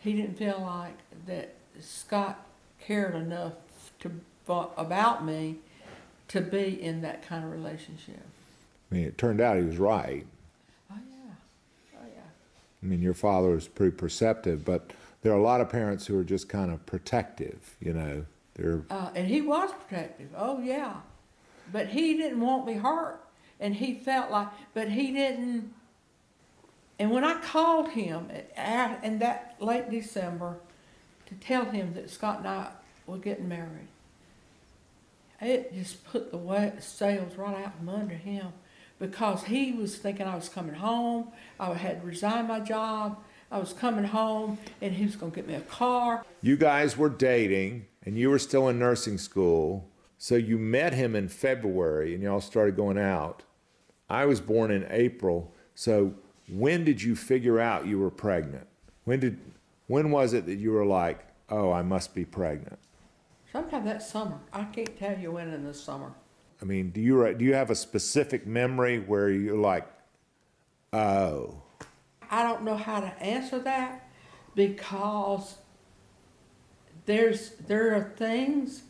he 0.00 0.14
didn't 0.14 0.38
feel 0.38 0.60
like 0.60 0.96
that 1.26 1.54
Scott 1.80 2.46
cared 2.80 3.14
enough 3.14 3.54
to, 4.00 4.12
about 4.48 5.24
me 5.24 5.56
to 6.28 6.40
be 6.40 6.82
in 6.82 7.02
that 7.02 7.26
kind 7.26 7.44
of 7.44 7.50
relationship. 7.50 8.22
I 8.90 8.94
mean, 8.94 9.04
it 9.04 9.18
turned 9.18 9.40
out 9.40 9.56
he 9.56 9.62
was 9.62 9.78
right. 9.78 10.26
Oh, 10.90 10.96
yeah. 11.10 11.34
Oh, 11.96 12.06
yeah. 12.14 12.22
I 12.84 12.86
mean, 12.86 13.00
your 13.00 13.14
father 13.14 13.48
was 13.50 13.66
pretty 13.66 13.96
perceptive, 13.96 14.64
but 14.64 14.92
there 15.22 15.32
are 15.32 15.38
a 15.38 15.42
lot 15.42 15.62
of 15.62 15.70
parents 15.70 16.06
who 16.06 16.18
are 16.18 16.24
just 16.24 16.48
kind 16.50 16.70
of 16.70 16.84
protective, 16.84 17.76
you 17.80 17.94
know. 17.94 18.26
They're 18.54 18.82
Uh, 18.90 19.10
and 19.14 19.26
he 19.26 19.40
was 19.40 19.70
protective. 19.72 20.28
Oh 20.36 20.60
yeah, 20.60 20.96
but 21.72 21.88
he 21.88 22.16
didn't 22.16 22.40
want 22.40 22.66
me 22.66 22.74
hurt, 22.74 23.20
and 23.58 23.74
he 23.74 23.94
felt 23.94 24.30
like, 24.30 24.48
but 24.74 24.90
he 24.90 25.12
didn't. 25.12 25.72
And 26.98 27.10
when 27.10 27.24
I 27.24 27.40
called 27.40 27.88
him 27.88 28.28
at, 28.54 29.02
in 29.02 29.18
that 29.18 29.56
late 29.58 29.90
December 29.90 30.56
to 31.26 31.34
tell 31.34 31.64
him 31.64 31.94
that 31.94 32.10
Scott 32.10 32.38
and 32.38 32.48
I 32.48 32.68
were 33.06 33.18
getting 33.18 33.48
married, 33.48 33.88
it 35.40 35.74
just 35.74 36.04
put 36.04 36.30
the 36.30 36.72
sails 36.80 37.36
right 37.36 37.64
out 37.64 37.76
from 37.76 37.88
under 37.88 38.14
him 38.14 38.52
because 39.08 39.44
he 39.44 39.72
was 39.72 39.96
thinking 39.98 40.26
I 40.26 40.34
was 40.34 40.48
coming 40.48 40.74
home. 40.74 41.28
I 41.60 41.74
had 41.74 42.02
resigned 42.02 42.48
my 42.48 42.60
job. 42.60 43.18
I 43.50 43.58
was 43.58 43.74
coming 43.74 44.04
home, 44.04 44.58
and 44.80 44.94
he 44.94 45.04
was 45.04 45.14
going 45.14 45.30
to 45.30 45.36
get 45.36 45.46
me 45.46 45.54
a 45.54 45.60
car. 45.60 46.24
you 46.40 46.56
guys 46.56 46.96
were 46.96 47.10
dating 47.10 47.86
and 48.04 48.18
you 48.18 48.30
were 48.30 48.38
still 48.38 48.68
in 48.68 48.78
nursing 48.78 49.18
school. 49.18 49.88
So 50.16 50.36
you 50.36 50.58
met 50.58 50.94
him 50.94 51.14
in 51.14 51.28
February 51.28 52.14
and 52.14 52.22
y'all 52.22 52.40
started 52.40 52.76
going 52.76 52.98
out. 52.98 53.42
I 54.08 54.24
was 54.24 54.40
born 54.40 54.70
in 54.70 54.86
April. 54.90 55.52
So 55.74 56.14
when 56.48 56.84
did 56.84 57.02
you 57.02 57.14
figure 57.14 57.60
out 57.60 57.86
you 57.86 57.98
were 57.98 58.10
pregnant? 58.10 58.66
When 59.04 59.20
did 59.20 59.38
when 59.86 60.10
was 60.10 60.32
it 60.32 60.46
that 60.46 60.56
you 60.56 60.72
were 60.72 60.86
like, 60.86 61.26
"Oh, 61.50 61.70
I 61.70 61.82
must 61.82 62.14
be 62.14 62.24
pregnant"? 62.24 62.78
Sometime 63.52 63.84
that 63.84 64.02
summer. 64.02 64.40
I 64.52 64.64
can't 64.64 64.98
tell 64.98 65.18
you 65.18 65.32
when 65.32 65.48
in 65.48 65.64
the 65.64 65.74
summer. 65.74 66.12
I 66.60 66.64
mean, 66.64 66.90
do 66.90 67.00
you 67.00 67.34
do 67.34 67.44
you 67.44 67.54
have 67.54 67.70
a 67.70 67.74
specific 67.74 68.46
memory 68.46 68.98
where 68.98 69.28
you're 69.28 69.56
like, 69.56 69.86
"Oh, 70.92 71.62
I 72.30 72.42
don't 72.42 72.62
know 72.62 72.76
how 72.76 73.00
to 73.00 73.22
answer 73.22 73.58
that 73.60 74.08
because 74.54 75.56
there's 77.06 77.50
there 77.66 77.94
are 77.94 78.12
things 78.16 78.82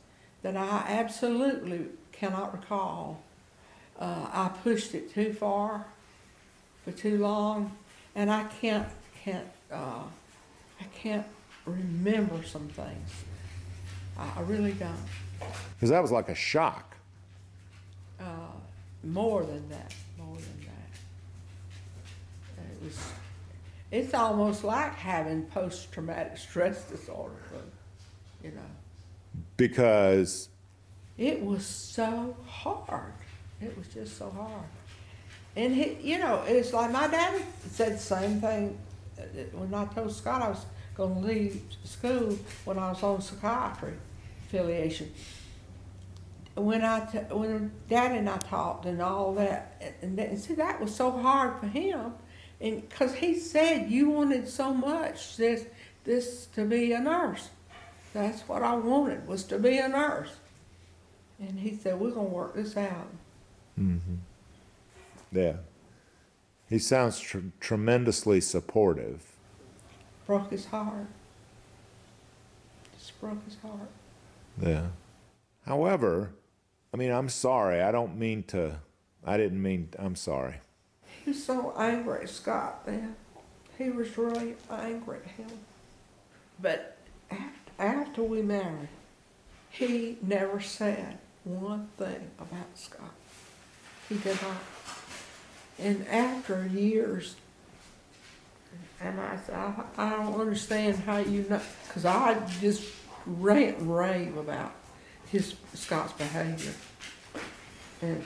that 0.43 0.57
I 0.57 0.85
absolutely 0.89 1.87
cannot 2.13 2.53
recall. 2.53 3.23
Uh, 3.99 4.27
I 4.33 4.51
pushed 4.63 4.95
it 4.95 5.13
too 5.13 5.33
far 5.33 5.87
for 6.85 6.93
too 6.93 7.19
long, 7.19 7.77
and 8.15 8.31
I 8.31 8.45
can't 8.45 8.89
can't 9.25 9.49
uh, 9.73 10.03
I 10.81 10.85
can't 10.95 11.27
remember 11.65 12.43
some 12.45 12.69
things. 12.69 13.11
I, 14.19 14.29
I 14.37 14.43
really 14.43 14.73
don't. 14.73 14.95
cuz 15.81 15.91
that 15.91 16.03
was 16.03 16.13
like 16.13 16.29
a 16.29 16.35
shock." 16.35 16.94
Uh, 18.21 18.25
more 19.03 19.43
than 19.45 19.69
that, 19.69 19.95
more 20.19 20.37
than 20.37 20.67
that. 20.67 20.91
It 22.63 22.85
was, 22.85 22.99
it's 23.91 24.15
almost 24.15 24.65
like 24.65 24.95
having 24.95 25.43
post-traumatic 25.47 26.39
stress 26.39 26.85
disorder, 26.85 27.35
you 28.43 28.51
know. 28.51 28.61
Because 29.57 30.49
It 31.19 31.41
was 31.43 31.65
so 31.67 32.37
hard. 32.47 33.13
It 33.61 33.77
was 33.77 33.87
just 33.89 34.17
so 34.19 34.31
hard. 34.31 34.69
And 35.57 35.75
he, 35.75 35.97
you 36.03 36.19
know, 36.19 36.43
it's 36.47 36.73
like 36.73 36.91
my 36.91 37.07
daddy 37.07 37.45
said 37.71 37.95
the 37.95 37.99
same 37.99 38.41
thing 38.41 38.77
uh, 39.19 39.23
when 39.53 39.73
I 39.73 39.85
told 39.87 40.13
Scott 40.13 40.43
I 40.43 40.49
was 40.49 40.67
going 40.97 41.15
to 41.15 41.21
leave 41.21 41.63
school 41.85 42.37
when 42.65 42.79
I 42.79 42.91
was 42.91 43.03
on 43.03 43.21
psychiatry 43.23 43.95
affiliation. 44.47 45.13
When 46.55 46.85
I 46.85 47.05
t- 47.07 47.19
when 47.19 47.73
Daddy 47.89 48.19
and 48.19 48.31
I 48.31 48.39
talked 48.39 48.87
and 48.87 49.03
all 49.03 49.35
that, 49.35 49.97
and, 50.03 50.17
that, 50.19 50.29
and 50.29 50.39
see 50.39 50.55
that 50.55 50.81
was 50.81 50.95
so 50.95 51.11
hard 51.11 51.59
for 51.59 51.67
him, 51.67 52.13
and 52.61 52.89
because 52.89 53.15
he 53.15 53.39
said 53.39 53.91
you 53.91 54.11
wanted 54.11 54.49
so 54.49 54.73
much 54.73 55.37
this 55.37 55.67
this 56.05 56.47
to 56.55 56.65
be 56.65 56.93
a 56.93 57.01
nurse. 57.01 57.49
That's 58.13 58.43
what 58.43 58.63
I 58.63 58.77
wanted 58.77 59.27
was 59.27 59.43
to 59.45 59.59
be 59.59 59.79
a 59.79 59.89
nurse. 59.89 60.37
And 61.41 61.59
he 61.59 61.75
said, 61.75 61.99
We're 61.99 62.13
going 62.13 62.29
to 62.29 62.33
work 62.33 62.55
this 62.55 62.77
out. 62.77 63.09
Mm-hmm. 63.79 64.15
Yeah. 65.33 65.57
He 66.69 66.79
sounds 66.79 67.19
tr- 67.19 67.39
tremendously 67.61 68.41
supportive. 68.41 69.33
Broke 70.27 70.51
his 70.51 70.67
heart. 70.67 71.09
Just 72.97 73.21
broke 73.21 73.45
his 73.45 73.57
heart. 73.61 73.91
Yeah. 74.63 74.87
However, 75.67 76.31
I 76.95 76.97
mean, 76.97 77.11
I'm 77.11 77.29
sorry. 77.29 77.83
I 77.83 77.91
don't 77.91 78.17
mean 78.17 78.45
to. 78.45 78.79
I 79.25 79.37
didn't 79.37 79.61
mean. 79.61 79.89
I'm 79.99 80.15
sorry. 80.15 80.61
He 81.25 81.33
was 81.33 81.45
so 81.45 81.75
angry 81.77 82.29
Scott 82.29 82.87
then. 82.87 83.17
He 83.77 83.91
was 83.91 84.17
really 84.17 84.55
angry 84.71 85.19
at 85.25 85.31
him. 85.33 85.49
But 86.63 86.97
after, 87.33 87.73
after 87.81 88.23
we 88.23 88.43
married, 88.43 88.89
he 89.71 90.19
never 90.23 90.61
said 90.61 91.19
one 91.43 91.89
thing 91.99 92.31
about 92.39 92.79
Scott. 92.79 93.15
He 94.09 94.15
did 94.19 94.41
not. 94.41 94.63
And 95.81 96.07
after 96.07 96.65
years, 96.69 97.35
and 99.01 99.21
I 99.21 99.37
said, 99.45 99.57
I, 99.57 99.85
I 99.99 100.11
don't 100.11 100.41
understand 100.41 100.99
how 100.99 101.17
you 101.17 101.45
know, 101.51 101.61
because 101.89 102.05
I 102.05 102.39
just 102.61 102.85
rant 103.27 103.79
and 103.79 103.97
rave 103.97 104.37
about 104.37 104.73
his 105.31 105.55
Scott's 105.75 106.13
behavior. 106.13 106.73
And 108.03 108.25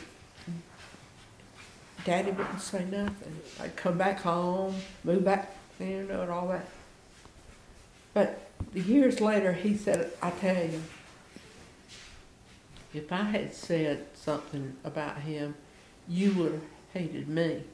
Daddy 2.05 2.31
wouldn't 2.31 2.61
say 2.61 2.85
nothing. 2.85 3.41
I'd 3.61 3.77
come 3.77 3.99
back 3.99 4.21
home, 4.21 4.75
move 5.05 5.25
back, 5.25 5.57
you 5.79 6.05
know, 6.05 6.23
and 6.23 6.31
all 6.31 6.49
that. 6.49 6.67
But 8.15 8.41
years 8.75 9.21
later, 9.21 9.53
he 9.53 9.77
said, 9.77 10.13
I 10.23 10.31
tell 10.31 10.57
you, 10.57 10.83
if 12.95 13.13
I 13.13 13.23
had 13.23 13.55
said 13.55 14.07
something 14.15 14.77
about 14.83 15.19
him, 15.19 15.55
you 16.09 16.33
would 16.35 16.53
have 16.53 16.63
hated 16.95 17.29
me. 17.29 17.65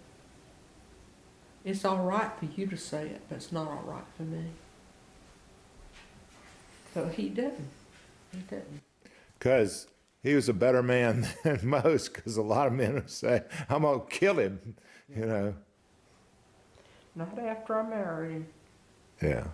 It's 1.64 1.84
all 1.84 2.04
right 2.04 2.30
for 2.38 2.46
you 2.46 2.66
to 2.66 2.76
say 2.76 3.06
it, 3.06 3.22
but 3.28 3.36
it's 3.36 3.52
not 3.52 3.68
all 3.68 3.84
right 3.86 4.04
for 4.16 4.24
me. 4.24 4.44
So 6.92 7.08
he 7.08 7.28
didn't. 7.28 7.70
He 8.32 8.38
didn't. 8.38 8.82
Because 9.44 9.88
he 10.22 10.34
was 10.34 10.48
a 10.48 10.54
better 10.54 10.82
man 10.82 11.28
than 11.44 11.60
most. 11.62 12.14
Because 12.14 12.38
a 12.38 12.42
lot 12.42 12.66
of 12.66 12.72
men 12.72 12.94
would 12.94 13.10
say, 13.10 13.42
"I'm 13.68 13.82
gonna 13.82 14.00
kill 14.08 14.38
him," 14.38 14.74
you 15.14 15.26
know. 15.26 15.54
Not 17.14 17.38
after 17.38 17.78
I 17.78 17.82
married 17.82 18.32
him. 18.32 18.46
Yeah. 19.20 19.44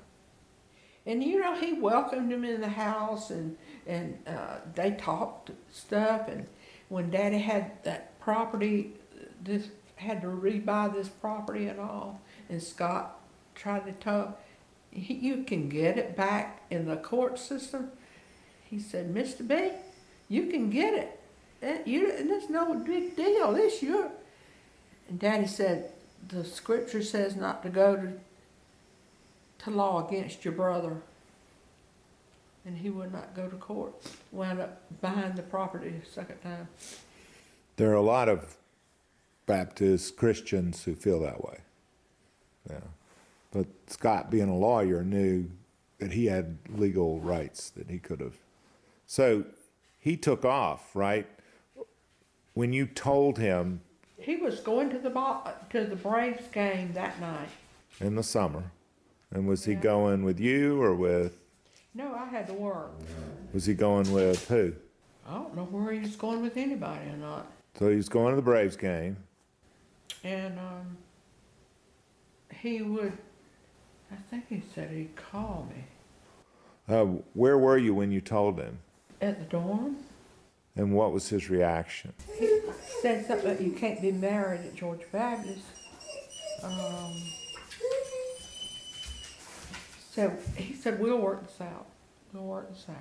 And 1.07 1.25
you 1.25 1.41
know, 1.41 1.57
he 1.57 1.73
welcomed 1.73 2.33
him 2.33 2.45
in 2.45 2.61
the 2.61 2.69
house, 2.69 3.31
and 3.31 3.57
and 3.85 4.17
uh, 4.29 4.59
they 4.77 4.93
talked 4.93 5.51
stuff. 5.73 6.29
And 6.29 6.47
when 6.89 7.11
Daddy 7.11 7.39
had 7.39 7.83
that 7.83 8.21
property, 8.21 8.93
this 9.43 9.71
had 9.97 10.23
to 10.23 10.29
rebuy 10.29 10.95
this 10.95 11.09
property 11.09 11.67
and 11.67 11.81
all, 11.81 12.21
and 12.49 12.63
Scott 12.63 13.19
tried 13.57 13.87
to 13.87 13.93
tell, 13.93 14.39
you 14.93 15.43
can 15.43 15.69
get 15.69 15.99
it 15.99 16.17
back 16.17 16.63
in 16.71 16.87
the 16.87 16.97
court 16.97 17.41
system. 17.41 17.91
He 18.71 18.79
said, 18.79 19.13
Mr. 19.13 19.47
B, 19.47 19.73
you 20.29 20.47
can 20.47 20.71
get 20.71 20.95
it. 20.95 21.21
That, 21.61 21.89
you, 21.89 22.13
and 22.13 22.31
that's 22.31 22.49
no 22.49 22.73
big 22.75 23.17
deal. 23.17 23.53
This 23.53 23.83
your. 23.83 24.11
And 25.09 25.19
Daddy 25.19 25.49
said, 25.49 25.93
the 26.29 26.45
scripture 26.45 27.03
says 27.03 27.35
not 27.35 27.63
to 27.65 27.69
go 27.69 27.97
to, 27.97 28.13
to 29.65 29.71
law 29.71 30.07
against 30.07 30.45
your 30.45 30.55
brother. 30.55 30.97
And 32.65 32.79
he 32.79 32.91
would 32.91 33.13
not 33.13 33.35
go 33.35 33.49
to 33.49 33.57
court. 33.57 33.93
Wound 34.31 34.61
up 34.61 34.81
buying 35.01 35.35
the 35.35 35.43
property 35.43 35.95
a 36.01 36.07
second 36.07 36.41
time. 36.41 36.69
There 37.77 37.91
are 37.91 37.95
a 37.95 38.03
lot 38.03 38.29
of 38.29 38.57
Baptist 39.47 40.17
Christians 40.17 40.85
who 40.85 40.95
feel 40.95 41.21
that 41.21 41.43
way. 41.43 41.59
Yeah. 42.69 42.77
But 43.51 43.67
Scott, 43.89 44.31
being 44.31 44.49
a 44.49 44.57
lawyer, 44.57 45.03
knew 45.03 45.51
that 45.99 46.13
he 46.13 46.27
had 46.27 46.59
legal 46.69 47.19
rights 47.19 47.71
that 47.71 47.91
he 47.91 47.99
could 47.99 48.21
have. 48.21 48.37
So 49.11 49.43
he 49.99 50.17
took 50.17 50.45
off, 50.45 50.95
right? 50.95 51.27
When 52.55 52.73
you 52.73 52.87
told 52.87 53.39
him 53.39 53.81
He 54.17 54.37
was 54.37 54.61
going 54.61 54.89
to 54.91 54.99
the 55.01 55.11
ball, 55.11 55.53
to 55.71 55.85
the 55.85 55.97
Braves 55.97 56.47
game 56.53 56.93
that 56.93 57.21
night. 57.21 57.49
in 58.01 58.15
the 58.15 58.23
summer, 58.23 58.71
and 59.33 59.49
was 59.49 59.65
he 59.65 59.73
Yeah. 59.73 59.81
going 59.81 60.23
with 60.23 60.39
you 60.39 60.81
or 60.81 60.95
with, 60.95 61.37
No, 61.93 62.15
I 62.15 62.27
had 62.27 62.47
to 62.47 62.53
work. 62.53 62.93
was 63.53 63.67
he 63.67 63.75
going 63.75 64.13
with 64.13 64.47
who? 64.47 64.75
I 65.27 65.35
don't 65.35 65.57
know 65.57 65.65
where 65.65 65.93
he 65.93 65.99
was 65.99 66.15
going 66.15 66.41
with 66.41 66.57
anybody 66.57 67.11
or 67.11 67.17
not. 67.17 67.51
So 67.81 67.91
he 67.91 67.97
was 67.97 68.09
going 68.09 68.31
to 68.31 68.37
the 68.37 68.43
Braves 68.43 68.77
game. 68.77 69.17
And 70.23 70.57
um, 70.57 70.97
he 72.53 72.81
would, 72.83 73.19
I 74.13 74.17
think 74.31 74.47
he 74.49 74.63
said 74.73 74.91
he'd 74.93 75.17
call 75.17 75.67
me 75.75 75.83
Uh, 76.95 77.07
where 77.35 77.59
were 77.59 77.77
you 77.77 77.93
when 77.93 78.13
you 78.13 78.21
told 78.21 78.61
him? 78.61 78.79
At 79.21 79.39
the 79.39 79.45
dorm. 79.45 79.97
And 80.77 80.95
what 80.95 81.13
was 81.13 81.29
his 81.29 81.51
reaction? 81.51 82.13
He 82.39 82.61
said 83.03 83.27
something 83.27 83.51
about 83.51 83.61
you 83.61 83.73
can't 83.73 84.01
be 84.01 84.13
married 84.13 84.61
at 84.61 84.75
Georgia 84.75 85.05
Baptist. 85.13 85.65
Um, 86.63 87.15
so 90.13 90.33
he 90.57 90.75
said, 90.75 91.01
we'll 91.01 91.19
work 91.19 91.47
this 91.47 91.61
out. 91.61 91.87
We'll 92.33 92.45
work 92.45 92.73
this 92.73 92.87
out. 92.89 92.97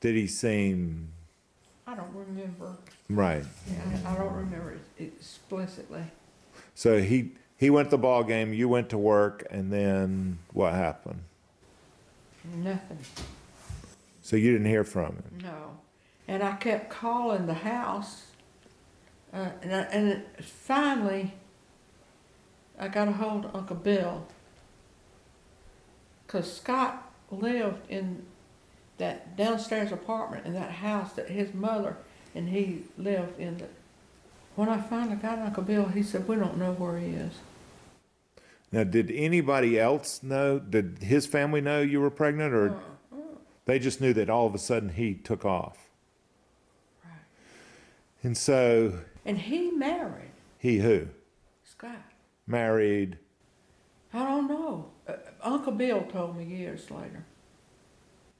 Did 0.00 0.16
he 0.16 0.26
seem 0.26 1.12
I 1.86 1.94
don't 1.94 2.14
remember. 2.14 2.76
right? 3.08 3.44
Yeah, 3.68 4.08
I, 4.08 4.12
I 4.12 4.16
don't 4.16 4.32
remember 4.32 4.76
it 4.98 5.02
explicitly. 5.16 6.04
So 6.74 7.00
he 7.00 7.32
he 7.56 7.68
went 7.68 7.88
to 7.88 7.96
the 7.96 7.98
ball 7.98 8.22
game. 8.22 8.54
You 8.54 8.68
went 8.68 8.90
to 8.90 8.98
work, 8.98 9.44
and 9.50 9.72
then 9.72 10.38
what 10.52 10.72
happened? 10.72 11.22
Nothing. 12.56 12.98
So 14.30 14.36
you 14.36 14.52
didn't 14.52 14.68
hear 14.68 14.84
from 14.84 15.16
him. 15.16 15.38
No. 15.42 15.76
And 16.28 16.44
I 16.44 16.52
kept 16.52 16.88
calling 16.88 17.46
the 17.46 17.54
house. 17.54 18.26
Uh, 19.34 19.48
and, 19.60 19.74
I, 19.74 19.80
and 19.80 20.08
it, 20.08 20.44
finally, 20.44 21.34
I 22.78 22.86
got 22.86 23.08
a 23.08 23.10
hold 23.10 23.46
of 23.46 23.56
Uncle 23.56 23.74
Bill. 23.74 24.28
Because 26.24 26.52
Scott 26.52 27.12
lived 27.32 27.90
in 27.90 28.24
that 28.98 29.36
downstairs 29.36 29.90
apartment 29.90 30.46
in 30.46 30.52
that 30.52 30.70
house 30.70 31.14
that 31.14 31.28
his 31.28 31.52
mother 31.52 31.96
and 32.32 32.50
he 32.50 32.84
lived 32.96 33.36
in. 33.40 33.58
The, 33.58 33.66
when 34.54 34.68
I 34.68 34.80
finally 34.80 35.16
got 35.16 35.40
Uncle 35.40 35.64
Bill, 35.64 35.86
he 35.86 36.04
said, 36.04 36.28
We 36.28 36.36
don't 36.36 36.56
know 36.56 36.74
where 36.74 37.00
he 37.00 37.14
is. 37.14 37.32
Now, 38.70 38.84
did 38.84 39.10
anybody 39.10 39.76
else 39.76 40.22
know? 40.22 40.60
Did 40.60 40.98
his 41.00 41.26
family 41.26 41.60
know 41.60 41.80
you 41.80 42.00
were 42.00 42.10
pregnant, 42.10 42.54
or 42.54 42.80
they 43.66 43.78
just 43.78 44.00
knew 44.00 44.12
that 44.14 44.28
all 44.30 44.46
of 44.46 44.54
a 44.54 44.58
sudden 44.58 44.90
he 44.90 45.14
took 45.14 45.44
off? 45.44 45.88
Right. 47.04 47.12
And 48.22 48.36
so 48.36 49.00
And 49.24 49.38
he 49.38 49.70
married 49.70 50.32
he 50.58 50.78
who 50.78 51.08
Scott. 51.64 52.02
married 52.46 53.18
I 54.12 54.24
don't 54.24 54.48
know. 54.48 54.90
Uh, 55.06 55.12
Uncle 55.40 55.72
Bill 55.72 56.02
told 56.02 56.36
me 56.36 56.44
years 56.44 56.90
later. 56.90 57.24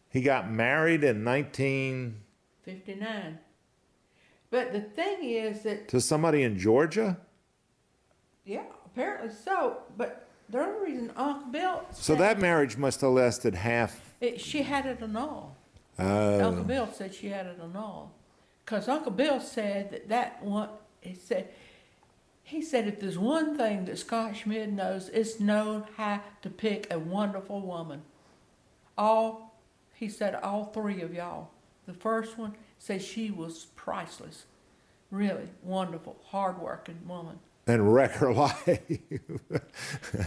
he 0.08 0.20
got 0.20 0.50
married 0.50 1.04
in 1.04 1.22
19 1.24 2.16
59. 2.64 3.38
But 4.50 4.72
the 4.72 4.80
thing 4.80 5.22
is 5.22 5.62
that, 5.62 5.86
to 5.88 6.00
somebody 6.00 6.42
in 6.42 6.58
Georgia. 6.58 7.18
yeah, 8.44 8.64
apparently 8.84 9.30
so. 9.32 9.78
But 9.96 10.26
the 10.48 10.58
only 10.60 10.90
reason 10.90 11.12
Uncle 11.16 11.52
Bill. 11.52 11.84
So 11.92 12.16
that 12.16 12.40
marriage 12.40 12.76
must 12.76 13.00
have 13.02 13.10
lasted 13.10 13.54
half. 13.54 14.09
It, 14.20 14.40
she 14.40 14.62
had 14.62 14.86
it 14.86 15.00
annulled. 15.02 15.52
Oh, 15.98 16.44
Uncle 16.44 16.64
Bill 16.64 16.88
said 16.92 17.14
she 17.14 17.28
had 17.28 17.46
it 17.46 17.58
on 17.60 17.76
all. 17.76 18.12
Because 18.64 18.88
Uncle 18.88 19.12
Bill 19.12 19.40
said 19.40 19.90
that 19.90 20.08
that 20.08 20.42
one, 20.42 20.68
he 21.00 21.14
said, 21.14 21.48
he 22.42 22.62
said 22.62 22.86
if 22.86 23.00
there's 23.00 23.18
one 23.18 23.56
thing 23.56 23.84
that 23.86 23.98
Scott 23.98 24.36
Schmidt 24.36 24.70
knows, 24.70 25.08
it's 25.08 25.40
known 25.40 25.84
how 25.96 26.22
to 26.42 26.50
pick 26.50 26.86
a 26.92 26.98
wonderful 26.98 27.60
woman. 27.60 28.02
All, 28.96 29.58
he 29.94 30.08
said, 30.08 30.34
all 30.36 30.64
three 30.66 31.00
of 31.02 31.12
y'all. 31.14 31.50
The 31.86 31.94
first 31.94 32.38
one 32.38 32.54
said 32.78 33.02
she 33.02 33.30
was 33.30 33.66
priceless. 33.76 34.44
Really 35.10 35.48
wonderful, 35.62 36.16
hardworking 36.26 37.00
woman. 37.06 37.38
and 37.66 37.92
wreck 37.92 38.12
her 38.12 38.32
life. 38.34 38.80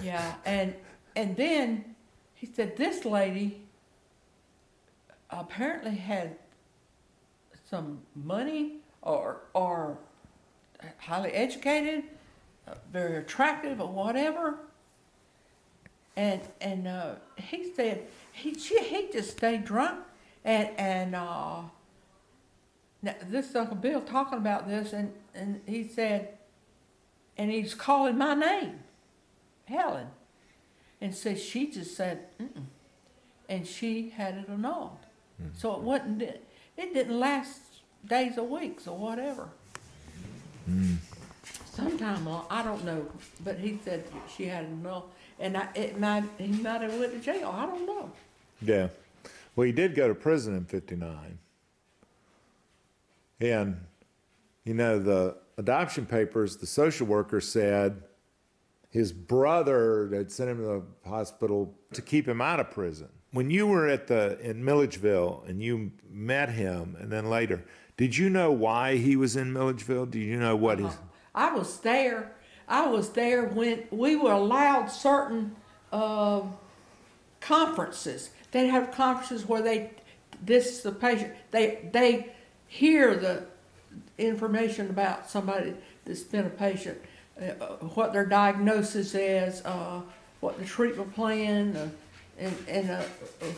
Yeah, 0.04 0.36
and 0.46 0.76
and 1.16 1.38
then 1.38 1.96
he 2.34 2.46
said 2.48 2.76
this 2.76 3.06
lady 3.06 3.62
apparently 5.40 5.96
had 5.96 6.36
some 7.70 8.02
money 8.16 8.78
or 9.02 9.42
or 9.54 9.98
highly 10.98 11.32
educated, 11.32 12.04
uh, 12.68 12.76
very 12.92 13.18
attractive 13.18 13.80
or 13.82 13.88
whatever. 13.88 14.60
And 16.16 16.42
and 16.62 16.88
uh, 16.88 17.16
he 17.38 17.74
said 17.74 18.08
he 18.32 18.54
she, 18.56 18.80
he 18.84 19.10
just 19.12 19.32
stayed 19.32 19.66
drunk 19.66 20.00
and 20.44 20.70
and 20.78 21.16
uh, 21.16 21.62
now 23.02 23.16
this 23.30 23.56
Uncle 23.56 23.78
Bill 23.78 24.02
talking 24.02 24.38
about 24.38 24.68
this 24.68 24.94
and 24.94 25.14
and 25.34 25.62
he 25.66 25.88
said 25.88 26.38
and 27.38 27.50
he's 27.52 27.74
calling 27.74 28.18
my 28.18 28.34
name. 28.34 28.80
Helen. 29.66 30.08
And 31.02 31.14
so 31.14 31.36
she 31.36 31.70
just 31.70 31.96
said, 31.96 32.28
Mm-mm. 32.40 32.66
and 33.50 33.68
she 33.68 34.10
had 34.10 34.36
it 34.36 34.50
annulled. 34.50 35.06
Mm-hmm. 35.42 35.58
So 35.58 35.74
it 35.76 35.82
wasn't, 35.82 36.22
it 36.22 36.94
didn't 36.94 37.20
last 37.20 37.60
days 38.06 38.38
or 38.38 38.48
weeks 38.48 38.88
or 38.88 38.98
whatever. 38.98 39.50
Mm. 40.70 40.98
Sometime 41.66 42.26
long, 42.26 42.46
I 42.50 42.64
don't 42.64 42.84
know, 42.86 43.06
but 43.44 43.58
he 43.58 43.80
said 43.84 44.06
she 44.34 44.46
had 44.46 44.66
annulled. 44.66 45.10
And 45.40 45.58
I, 45.58 45.68
it 45.76 46.00
might, 46.00 46.24
he 46.38 46.48
might 46.48 46.82
have 46.82 46.94
went 47.00 47.14
to 47.14 47.20
jail, 47.20 47.54
I 47.54 47.66
don't 47.66 47.86
know. 47.86 48.12
yeah. 48.62 48.88
Well, 49.56 49.66
he 49.66 49.72
did 49.72 49.94
go 49.94 50.08
to 50.08 50.16
prison 50.16 50.56
in 50.56 50.66
59. 50.66 51.38
And, 53.40 53.80
you 54.64 54.74
know, 54.74 54.98
the 54.98 55.36
adoption 55.58 56.06
papers, 56.08 56.58
the 56.58 56.66
social 56.66 57.06
worker 57.06 57.40
said 57.40 58.02
his 58.90 59.12
brother 59.12 60.10
had 60.14 60.32
sent 60.32 60.50
him 60.50 60.58
to 60.58 60.64
the 60.64 61.10
hospital 61.10 61.74
to 61.94 62.02
keep 62.02 62.28
him 62.28 62.42
out 62.42 62.60
of 62.60 62.72
prison. 62.72 63.10
When 63.34 63.50
you 63.50 63.66
were 63.66 63.88
at 63.88 64.06
the 64.08 64.40
in 64.40 64.64
Milledgeville 64.64 65.44
and 65.48 65.62
you 65.62 65.92
met 66.10 66.50
him, 66.50 66.96
and 67.00 67.12
then 67.12 67.32
later, 67.32 67.66
did 67.98 68.16
you 68.16 68.30
know 68.30 68.52
why 68.52 68.98
he 68.98 69.16
was 69.16 69.36
in 69.36 69.52
Milledgeville? 69.52 70.06
Do 70.06 70.20
you 70.20 70.38
know 70.38 70.56
what 70.56 70.78
his? 70.78 70.96
I 71.34 71.52
was 71.52 71.80
there. 71.80 72.32
I 72.68 72.88
was 72.88 73.10
there 73.10 73.46
when 73.46 73.86
we 73.90 74.16
were 74.16 74.32
allowed 74.32 74.86
certain 74.88 75.56
uh, 75.92 76.44
conferences. 77.42 78.30
They 78.52 78.68
have 78.68 78.92
conferences 78.92 79.48
where 79.48 79.64
they, 79.64 79.90
this 80.40 80.68
is 80.68 80.82
the 80.84 80.92
patient. 80.92 81.34
They 81.50 81.90
they 81.92 82.34
hear 82.68 83.16
the 83.16 83.46
information 84.20 84.92
about 84.92 85.28
somebody 85.28 85.74
that's 86.06 86.22
been 86.22 86.46
a 86.46 86.52
patient, 86.52 87.00
uh, 87.42 87.46
what 87.96 88.14
their 88.14 88.28
diagnosis 88.28 89.16
is, 89.16 89.66
uh, 89.66 90.02
what 90.40 90.60
the 90.60 90.66
treatment 90.66 91.16
plan, 91.16 91.92
and 92.40 92.56
and 92.68 92.92
uh, 92.92 93.04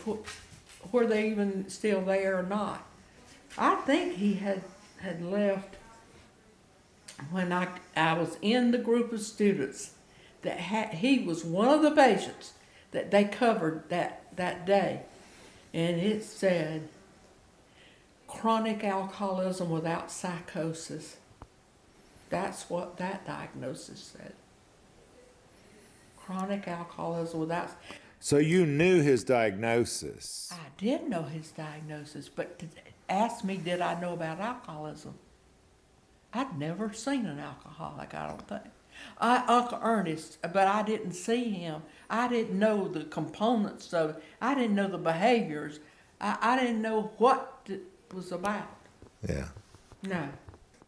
wh- 0.06 0.94
where 0.94 1.08
they 1.08 1.30
even 1.30 1.70
still 1.70 2.02
there 2.02 2.38
or 2.40 2.44
not. 2.44 2.86
I 3.58 3.76
think 3.76 4.16
he 4.16 4.36
had 4.36 4.62
had 5.00 5.24
left 5.24 5.76
when 7.32 7.54
I, 7.54 7.68
I 7.96 8.14
was 8.14 8.38
in 8.42 8.72
the 8.72 8.78
group 8.78 9.12
of 9.14 9.22
students 9.22 9.92
that 10.42 10.60
had, 10.60 10.96
he 10.96 11.20
was 11.20 11.44
one 11.46 11.70
of 11.70 11.82
the 11.82 11.92
patients 11.92 12.54
that 12.92 13.12
they 13.12 13.26
covered 13.26 13.90
that, 13.90 14.24
that 14.36 14.66
day. 14.66 15.02
And 15.74 16.00
it 16.00 16.24
said 16.24 16.90
chronic 18.28 18.84
alcoholism 18.84 19.70
without 19.70 20.12
psychosis. 20.12 21.18
That's 22.30 22.70
what 22.70 22.98
that 22.98 23.26
diagnosis 23.26 24.16
said. 24.18 24.34
chronic 26.18 26.68
alcoholism 26.68 27.42
without. 27.42 27.70
So 28.26 28.40
you 28.40 28.66
knew 28.66 29.04
his 29.04 29.24
diagnosis. 29.24 30.52
I 30.52 30.70
did 30.80 31.08
know 31.08 31.22
his 31.22 31.52
diagnosis, 31.52 32.28
but 32.28 32.58
to 32.58 32.66
ask 33.08 33.44
me, 33.44 33.56
did 33.56 33.82
I 33.82 34.02
know 34.02 34.14
about 34.14 34.40
alcoholism? 34.40 35.14
I'd 36.34 36.58
never 36.58 36.92
seen 36.92 37.28
an 37.28 37.38
alcoholic, 37.40 38.16
I 38.16 38.26
don't 38.26 38.48
think. 38.48 38.64
I, 39.20 39.44
Uncle 39.46 39.78
Ernest, 39.80 40.40
but 40.42 40.68
I 40.68 40.82
didn't 40.82 41.12
see 41.12 41.52
him. 41.52 41.84
I 42.10 42.28
didn't 42.28 42.58
know 42.58 42.88
the 42.88 43.04
components 43.04 43.94
of 43.94 44.10
it. 44.10 44.24
I 44.42 44.56
didn't 44.56 44.76
know 44.76 44.88
the 44.88 44.98
behaviors. 44.98 45.80
I, 46.20 46.36
I 46.42 46.60
didn't 46.60 46.82
know 46.82 47.12
what 47.20 47.60
it 47.68 47.84
was 48.12 48.32
about. 48.32 48.76
Yeah. 49.30 49.50
No. 50.02 50.30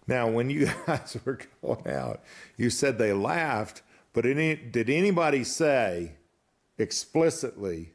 Now, 0.07 0.27
when 0.27 0.49
you 0.49 0.71
guys 0.87 1.15
were 1.23 1.37
going 1.61 1.87
out, 1.87 2.23
you 2.57 2.71
said 2.71 2.97
they 2.97 3.13
laughed, 3.13 3.83
but 4.11 4.25
any, 4.25 4.55
did 4.55 4.89
anybody 4.89 5.43
say 5.43 6.13
explicitly, 6.77 7.93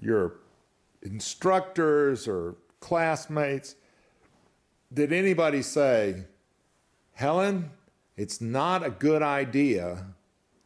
your 0.00 0.36
instructors 1.02 2.26
or 2.26 2.56
classmates, 2.80 3.74
did 4.92 5.12
anybody 5.12 5.62
say, 5.62 6.24
Helen, 7.12 7.70
it's 8.16 8.40
not 8.40 8.84
a 8.84 8.90
good 8.90 9.22
idea 9.22 10.06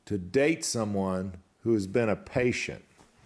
to 0.06 0.18
date 0.18 0.64
someone 0.64 1.36
who 1.62 1.74
has 1.74 1.86
been 1.86 2.08
a 2.08 2.16
patient? 2.16 2.84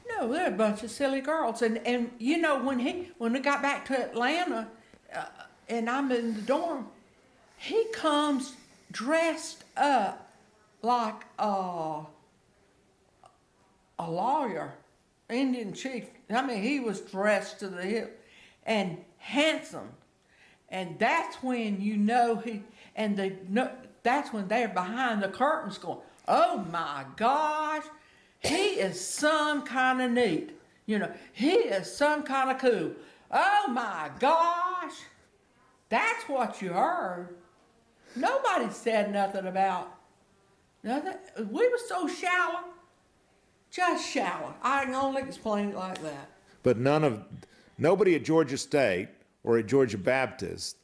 No, 0.09 0.33
they're 0.33 0.49
a 0.49 0.51
bunch 0.51 0.83
of 0.83 0.91
silly 0.91 1.21
girls. 1.21 1.63
And, 1.63 1.79
and 1.87 2.11
you 2.19 2.39
know, 2.39 2.63
when 2.63 2.79
he 2.79 3.11
when 3.19 3.33
we 3.33 3.41
got 3.41 3.63
back 3.63 3.85
to 3.87 4.01
Atlanta 4.01 4.69
uh, 5.15 5.25
and 5.69 5.89
I'm 5.89 6.11
in 6.11 6.35
the 6.35 6.43
dorm, 6.43 6.89
he 7.59 7.85
comes 7.93 8.55
dressed 8.91 9.65
up 9.77 10.31
like 10.83 11.25
a, 11.39 12.03
a 13.99 14.11
lawyer, 14.11 14.75
Indian 15.29 15.73
chief. 15.73 16.07
I 16.31 16.47
mean, 16.47 16.63
he 16.63 16.81
was 16.81 17.01
dressed 17.01 17.61
to 17.61 17.69
the 17.69 17.83
hip 17.83 18.25
and 18.65 18.99
handsome. 19.19 19.91
And 20.69 20.99
that's 20.99 21.43
when 21.43 21.81
you 21.81 21.97
know 21.97 22.37
he, 22.37 22.63
and 22.95 23.17
they 23.17 23.37
know, 23.49 23.71
that's 24.03 24.33
when 24.33 24.49
they're 24.49 24.69
behind 24.69 25.23
the 25.23 25.29
curtains 25.29 25.79
going, 25.79 25.99
oh 26.27 26.59
my 26.71 27.05
gosh, 27.17 27.85
he 28.41 28.75
is 28.81 29.01
some 29.01 29.63
kind 29.63 30.01
of 30.01 30.11
neat. 30.11 30.59
You 30.87 30.99
know, 30.99 31.13
he 31.33 31.53
is 31.53 31.95
some 31.95 32.23
kind 32.23 32.51
of 32.51 32.59
cool. 32.59 32.93
Oh 33.31 33.69
my 33.69 34.11
gosh, 34.19 34.95
that's 35.89 36.25
what 36.29 36.63
you 36.63 36.73
heard. 36.73 37.35
Nobody 38.17 38.71
said 38.73 39.13
nothing 39.13 39.47
about 39.47 39.95
nothing. 40.83 41.15
We 41.51 41.69
were 41.69 41.79
so 41.87 42.09
shallow, 42.09 42.65
just 43.71 44.09
shower. 44.09 44.55
I 44.63 44.85
can 44.85 44.95
only 44.95 45.23
explain 45.23 45.71
it 45.71 45.77
like 45.77 46.03
that. 46.03 46.31
But 46.63 46.79
none 46.79 47.05
of, 47.05 47.23
nobody 47.77 48.15
at 48.15 48.25
Georgia 48.25 48.59
State 48.59 49.09
or 49.45 49.59
at 49.59 49.67
Georgia 49.67 49.99
Baptist 49.99 50.77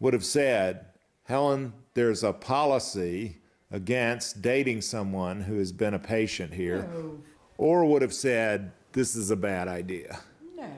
would 0.00 0.12
have 0.12 0.24
said, 0.24 0.86
Helen, 1.24 1.72
there's 1.94 2.22
a 2.24 2.32
policy 2.32 3.38
against 3.70 4.42
dating 4.42 4.82
someone 4.82 5.40
who 5.40 5.58
has 5.58 5.72
been 5.72 5.94
a 5.94 5.98
patient 5.98 6.52
here, 6.52 6.88
No. 6.92 7.18
or 7.58 7.84
would 7.84 8.02
have 8.02 8.12
said, 8.12 8.72
this 8.92 9.16
is 9.16 9.30
a 9.30 9.36
bad 9.36 9.68
idea. 9.68 10.20
No. 10.56 10.68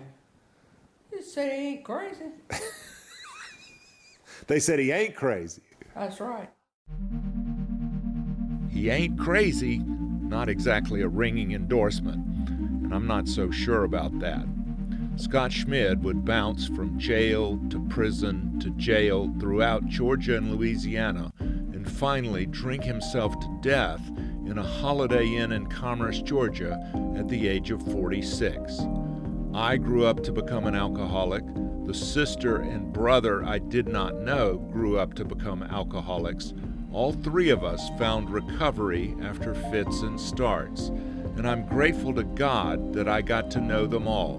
You 1.13 1.23
said 1.23 1.53
he 1.53 1.67
ain't 1.69 1.85
crazy. 1.85 2.27
They 4.47 4.61
said 4.61 4.79
he 4.79 4.91
ain't 4.93 5.15
crazy. 5.15 5.63
That's 5.95 6.21
right. 6.21 6.51
He 8.71 8.91
ain't 8.91 9.19
crazy, 9.19 9.81
not 10.25 10.49
exactly 10.49 11.03
a 11.03 11.09
ringing 11.09 11.53
endorsement, 11.53 12.49
and 12.49 12.95
I'm 12.95 13.07
not 13.07 13.29
so 13.29 13.51
sure 13.51 13.85
about 13.85 14.19
that. 14.21 14.47
Scott 15.17 15.53
Schmid 15.53 16.03
would 16.03 16.25
bounce 16.25 16.67
from 16.67 16.99
jail 16.99 17.61
to 17.71 17.79
prison 17.89 18.59
to 18.59 18.71
jail 18.71 19.33
throughout 19.39 19.87
Georgia 19.87 20.37
and 20.37 20.51
Louisiana 20.51 21.33
and 21.39 21.89
finally 21.89 22.47
drink 22.47 22.83
himself 22.83 23.39
to 23.39 23.59
death 23.61 24.01
in 24.47 24.59
a 24.59 24.63
Holiday 24.63 25.37
Inn 25.37 25.53
in 25.53 25.67
Commerce, 25.67 26.21
Georgia 26.21 26.79
at 27.17 27.29
the 27.29 27.47
age 27.47 27.71
of 27.71 27.81
46. 27.93 28.81
I 29.55 29.77
grew 29.77 30.05
up 30.05 30.25
to 30.25 30.33
become 30.33 30.67
an 30.67 30.75
alcoholic. 30.75 31.45
The 31.87 31.95
sister 31.95 32.57
and 32.57 32.93
brother 32.93 33.45
I 33.45 33.59
did 33.61 33.87
not 33.87 34.17
know 34.17 34.59
grew 34.73 34.99
up 34.99 35.15
to 35.15 35.25
become 35.25 35.63
alcoholics. 35.63 36.55
All 36.95 37.13
three 37.13 37.51
of 37.51 37.65
us 37.65 37.91
found 37.99 38.31
recovery 38.31 39.17
after 39.21 39.53
fits 39.53 40.03
and 40.03 40.19
starts, 40.19 40.91
and 41.37 41.45
I'm 41.45 41.67
grateful 41.67 42.15
to 42.15 42.23
God 42.23 42.93
that 42.93 43.09
I 43.09 43.21
got 43.21 43.51
to 43.51 43.61
know 43.61 43.89
them 43.89 44.07
all 44.07 44.37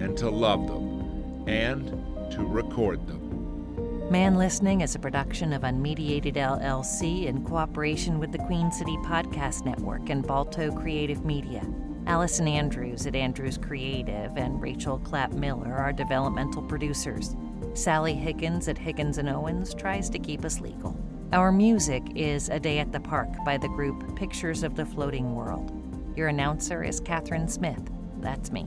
and 0.00 0.16
to 0.16 0.30
love 0.30 0.66
them 0.66 1.46
and 1.46 1.86
to 2.32 2.46
record 2.46 3.06
them. 3.06 4.10
Man 4.10 4.36
Listening 4.36 4.80
is 4.80 4.94
a 4.94 4.98
production 4.98 5.52
of 5.52 5.60
Unmediated 5.64 6.36
LLC 6.36 7.26
in 7.26 7.44
cooperation 7.44 8.18
with 8.18 8.32
the 8.32 8.38
Queen 8.38 8.72
City 8.72 8.96
Podcast 9.04 9.66
Network 9.66 10.08
and 10.08 10.26
Balto 10.26 10.72
Creative 10.72 11.22
Media. 11.26 11.62
Allison 12.06 12.48
Andrews 12.48 13.06
at 13.06 13.16
Andrews 13.16 13.58
Creative 13.58 14.34
and 14.38 14.62
Rachel 14.62 14.98
Clapp 15.00 15.32
Miller 15.32 15.74
are 15.74 15.92
developmental 15.92 16.62
producers. 16.62 17.36
Sally 17.74 18.14
Higgins 18.14 18.66
at 18.66 18.78
Higgins 18.78 19.18
and 19.18 19.28
Owens 19.28 19.74
tries 19.74 20.08
to 20.08 20.18
keep 20.18 20.46
us 20.46 20.58
legal. 20.58 20.98
Our 21.30 21.52
music 21.52 22.02
is 22.14 22.48
A 22.48 22.58
Day 22.58 22.78
at 22.78 22.90
the 22.90 23.00
Park 23.00 23.28
by 23.44 23.58
the 23.58 23.68
group 23.68 24.16
Pictures 24.16 24.62
of 24.62 24.76
the 24.76 24.86
Floating 24.86 25.34
World. 25.34 25.70
Your 26.16 26.28
announcer 26.28 26.82
is 26.82 27.00
Catherine 27.00 27.48
Smith. 27.48 27.82
That's 28.20 28.50
me. 28.50 28.66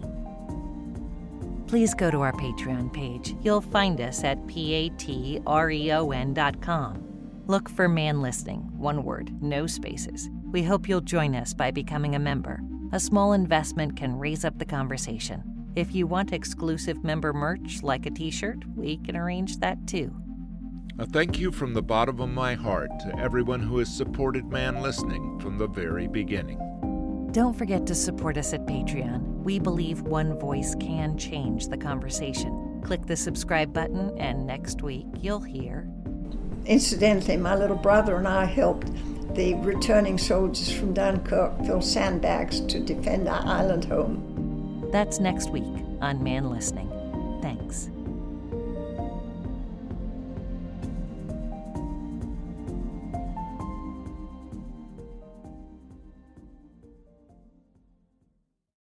Please 1.65 1.95
go 1.95 2.11
to 2.11 2.21
our 2.21 2.33
Patreon 2.33 2.93
page. 2.93 3.35
You'll 3.41 3.61
find 3.61 3.99
us 3.99 4.23
at 4.23 4.37
patreon.com. 4.45 5.43
Look 7.47 7.67
for 7.67 7.89
Man 7.89 8.21
Listening, 8.21 8.59
one 8.77 9.03
word, 9.03 9.41
no 9.41 9.65
spaces. 9.65 10.29
We 10.51 10.61
hope 10.61 10.87
you'll 10.87 11.01
join 11.01 11.33
us 11.33 11.55
by 11.55 11.71
becoming 11.71 12.13
a 12.13 12.19
member. 12.19 12.61
A 12.91 12.99
small 12.99 13.33
investment 13.33 13.97
can 13.97 14.19
raise 14.19 14.45
up 14.45 14.59
the 14.59 14.65
conversation. 14.65 15.41
If 15.75 15.95
you 15.95 16.05
want 16.05 16.31
exclusive 16.31 17.03
member 17.03 17.33
merch 17.33 17.81
like 17.81 18.05
a 18.05 18.11
t 18.11 18.29
shirt, 18.29 18.59
we 18.75 18.97
can 18.97 19.17
arrange 19.17 19.57
that 19.57 19.87
too. 19.87 20.13
A 21.01 21.05
thank 21.07 21.39
you 21.39 21.51
from 21.51 21.73
the 21.73 21.81
bottom 21.81 22.21
of 22.21 22.29
my 22.29 22.53
heart 22.53 22.91
to 22.99 23.19
everyone 23.19 23.59
who 23.59 23.79
has 23.79 23.91
supported 23.91 24.45
Man 24.45 24.83
Listening 24.83 25.39
from 25.39 25.57
the 25.57 25.65
very 25.65 26.05
beginning. 26.07 26.59
Don't 27.31 27.57
forget 27.57 27.87
to 27.87 27.95
support 27.95 28.37
us 28.37 28.53
at 28.53 28.67
Patreon. 28.67 29.41
We 29.41 29.57
believe 29.57 30.01
one 30.01 30.37
voice 30.37 30.75
can 30.79 31.17
change 31.17 31.69
the 31.69 31.77
conversation. 31.77 32.83
Click 32.85 33.07
the 33.07 33.15
subscribe 33.15 33.73
button, 33.73 34.15
and 34.19 34.45
next 34.45 34.83
week 34.83 35.07
you'll 35.19 35.41
hear. 35.41 35.89
Incidentally, 36.67 37.35
my 37.35 37.55
little 37.55 37.77
brother 37.77 38.17
and 38.17 38.27
I 38.27 38.45
helped 38.45 38.91
the 39.33 39.55
returning 39.55 40.19
soldiers 40.19 40.71
from 40.71 40.93
Dunkirk 40.93 41.65
fill 41.65 41.81
sandbags 41.81 42.59
to 42.59 42.79
defend 42.79 43.27
our 43.27 43.43
island 43.43 43.85
home. 43.85 44.87
That's 44.91 45.19
next 45.19 45.49
week 45.49 45.83
on 45.99 46.21
Man 46.23 46.51
Listening. 46.51 46.91
Thanks. 47.41 47.89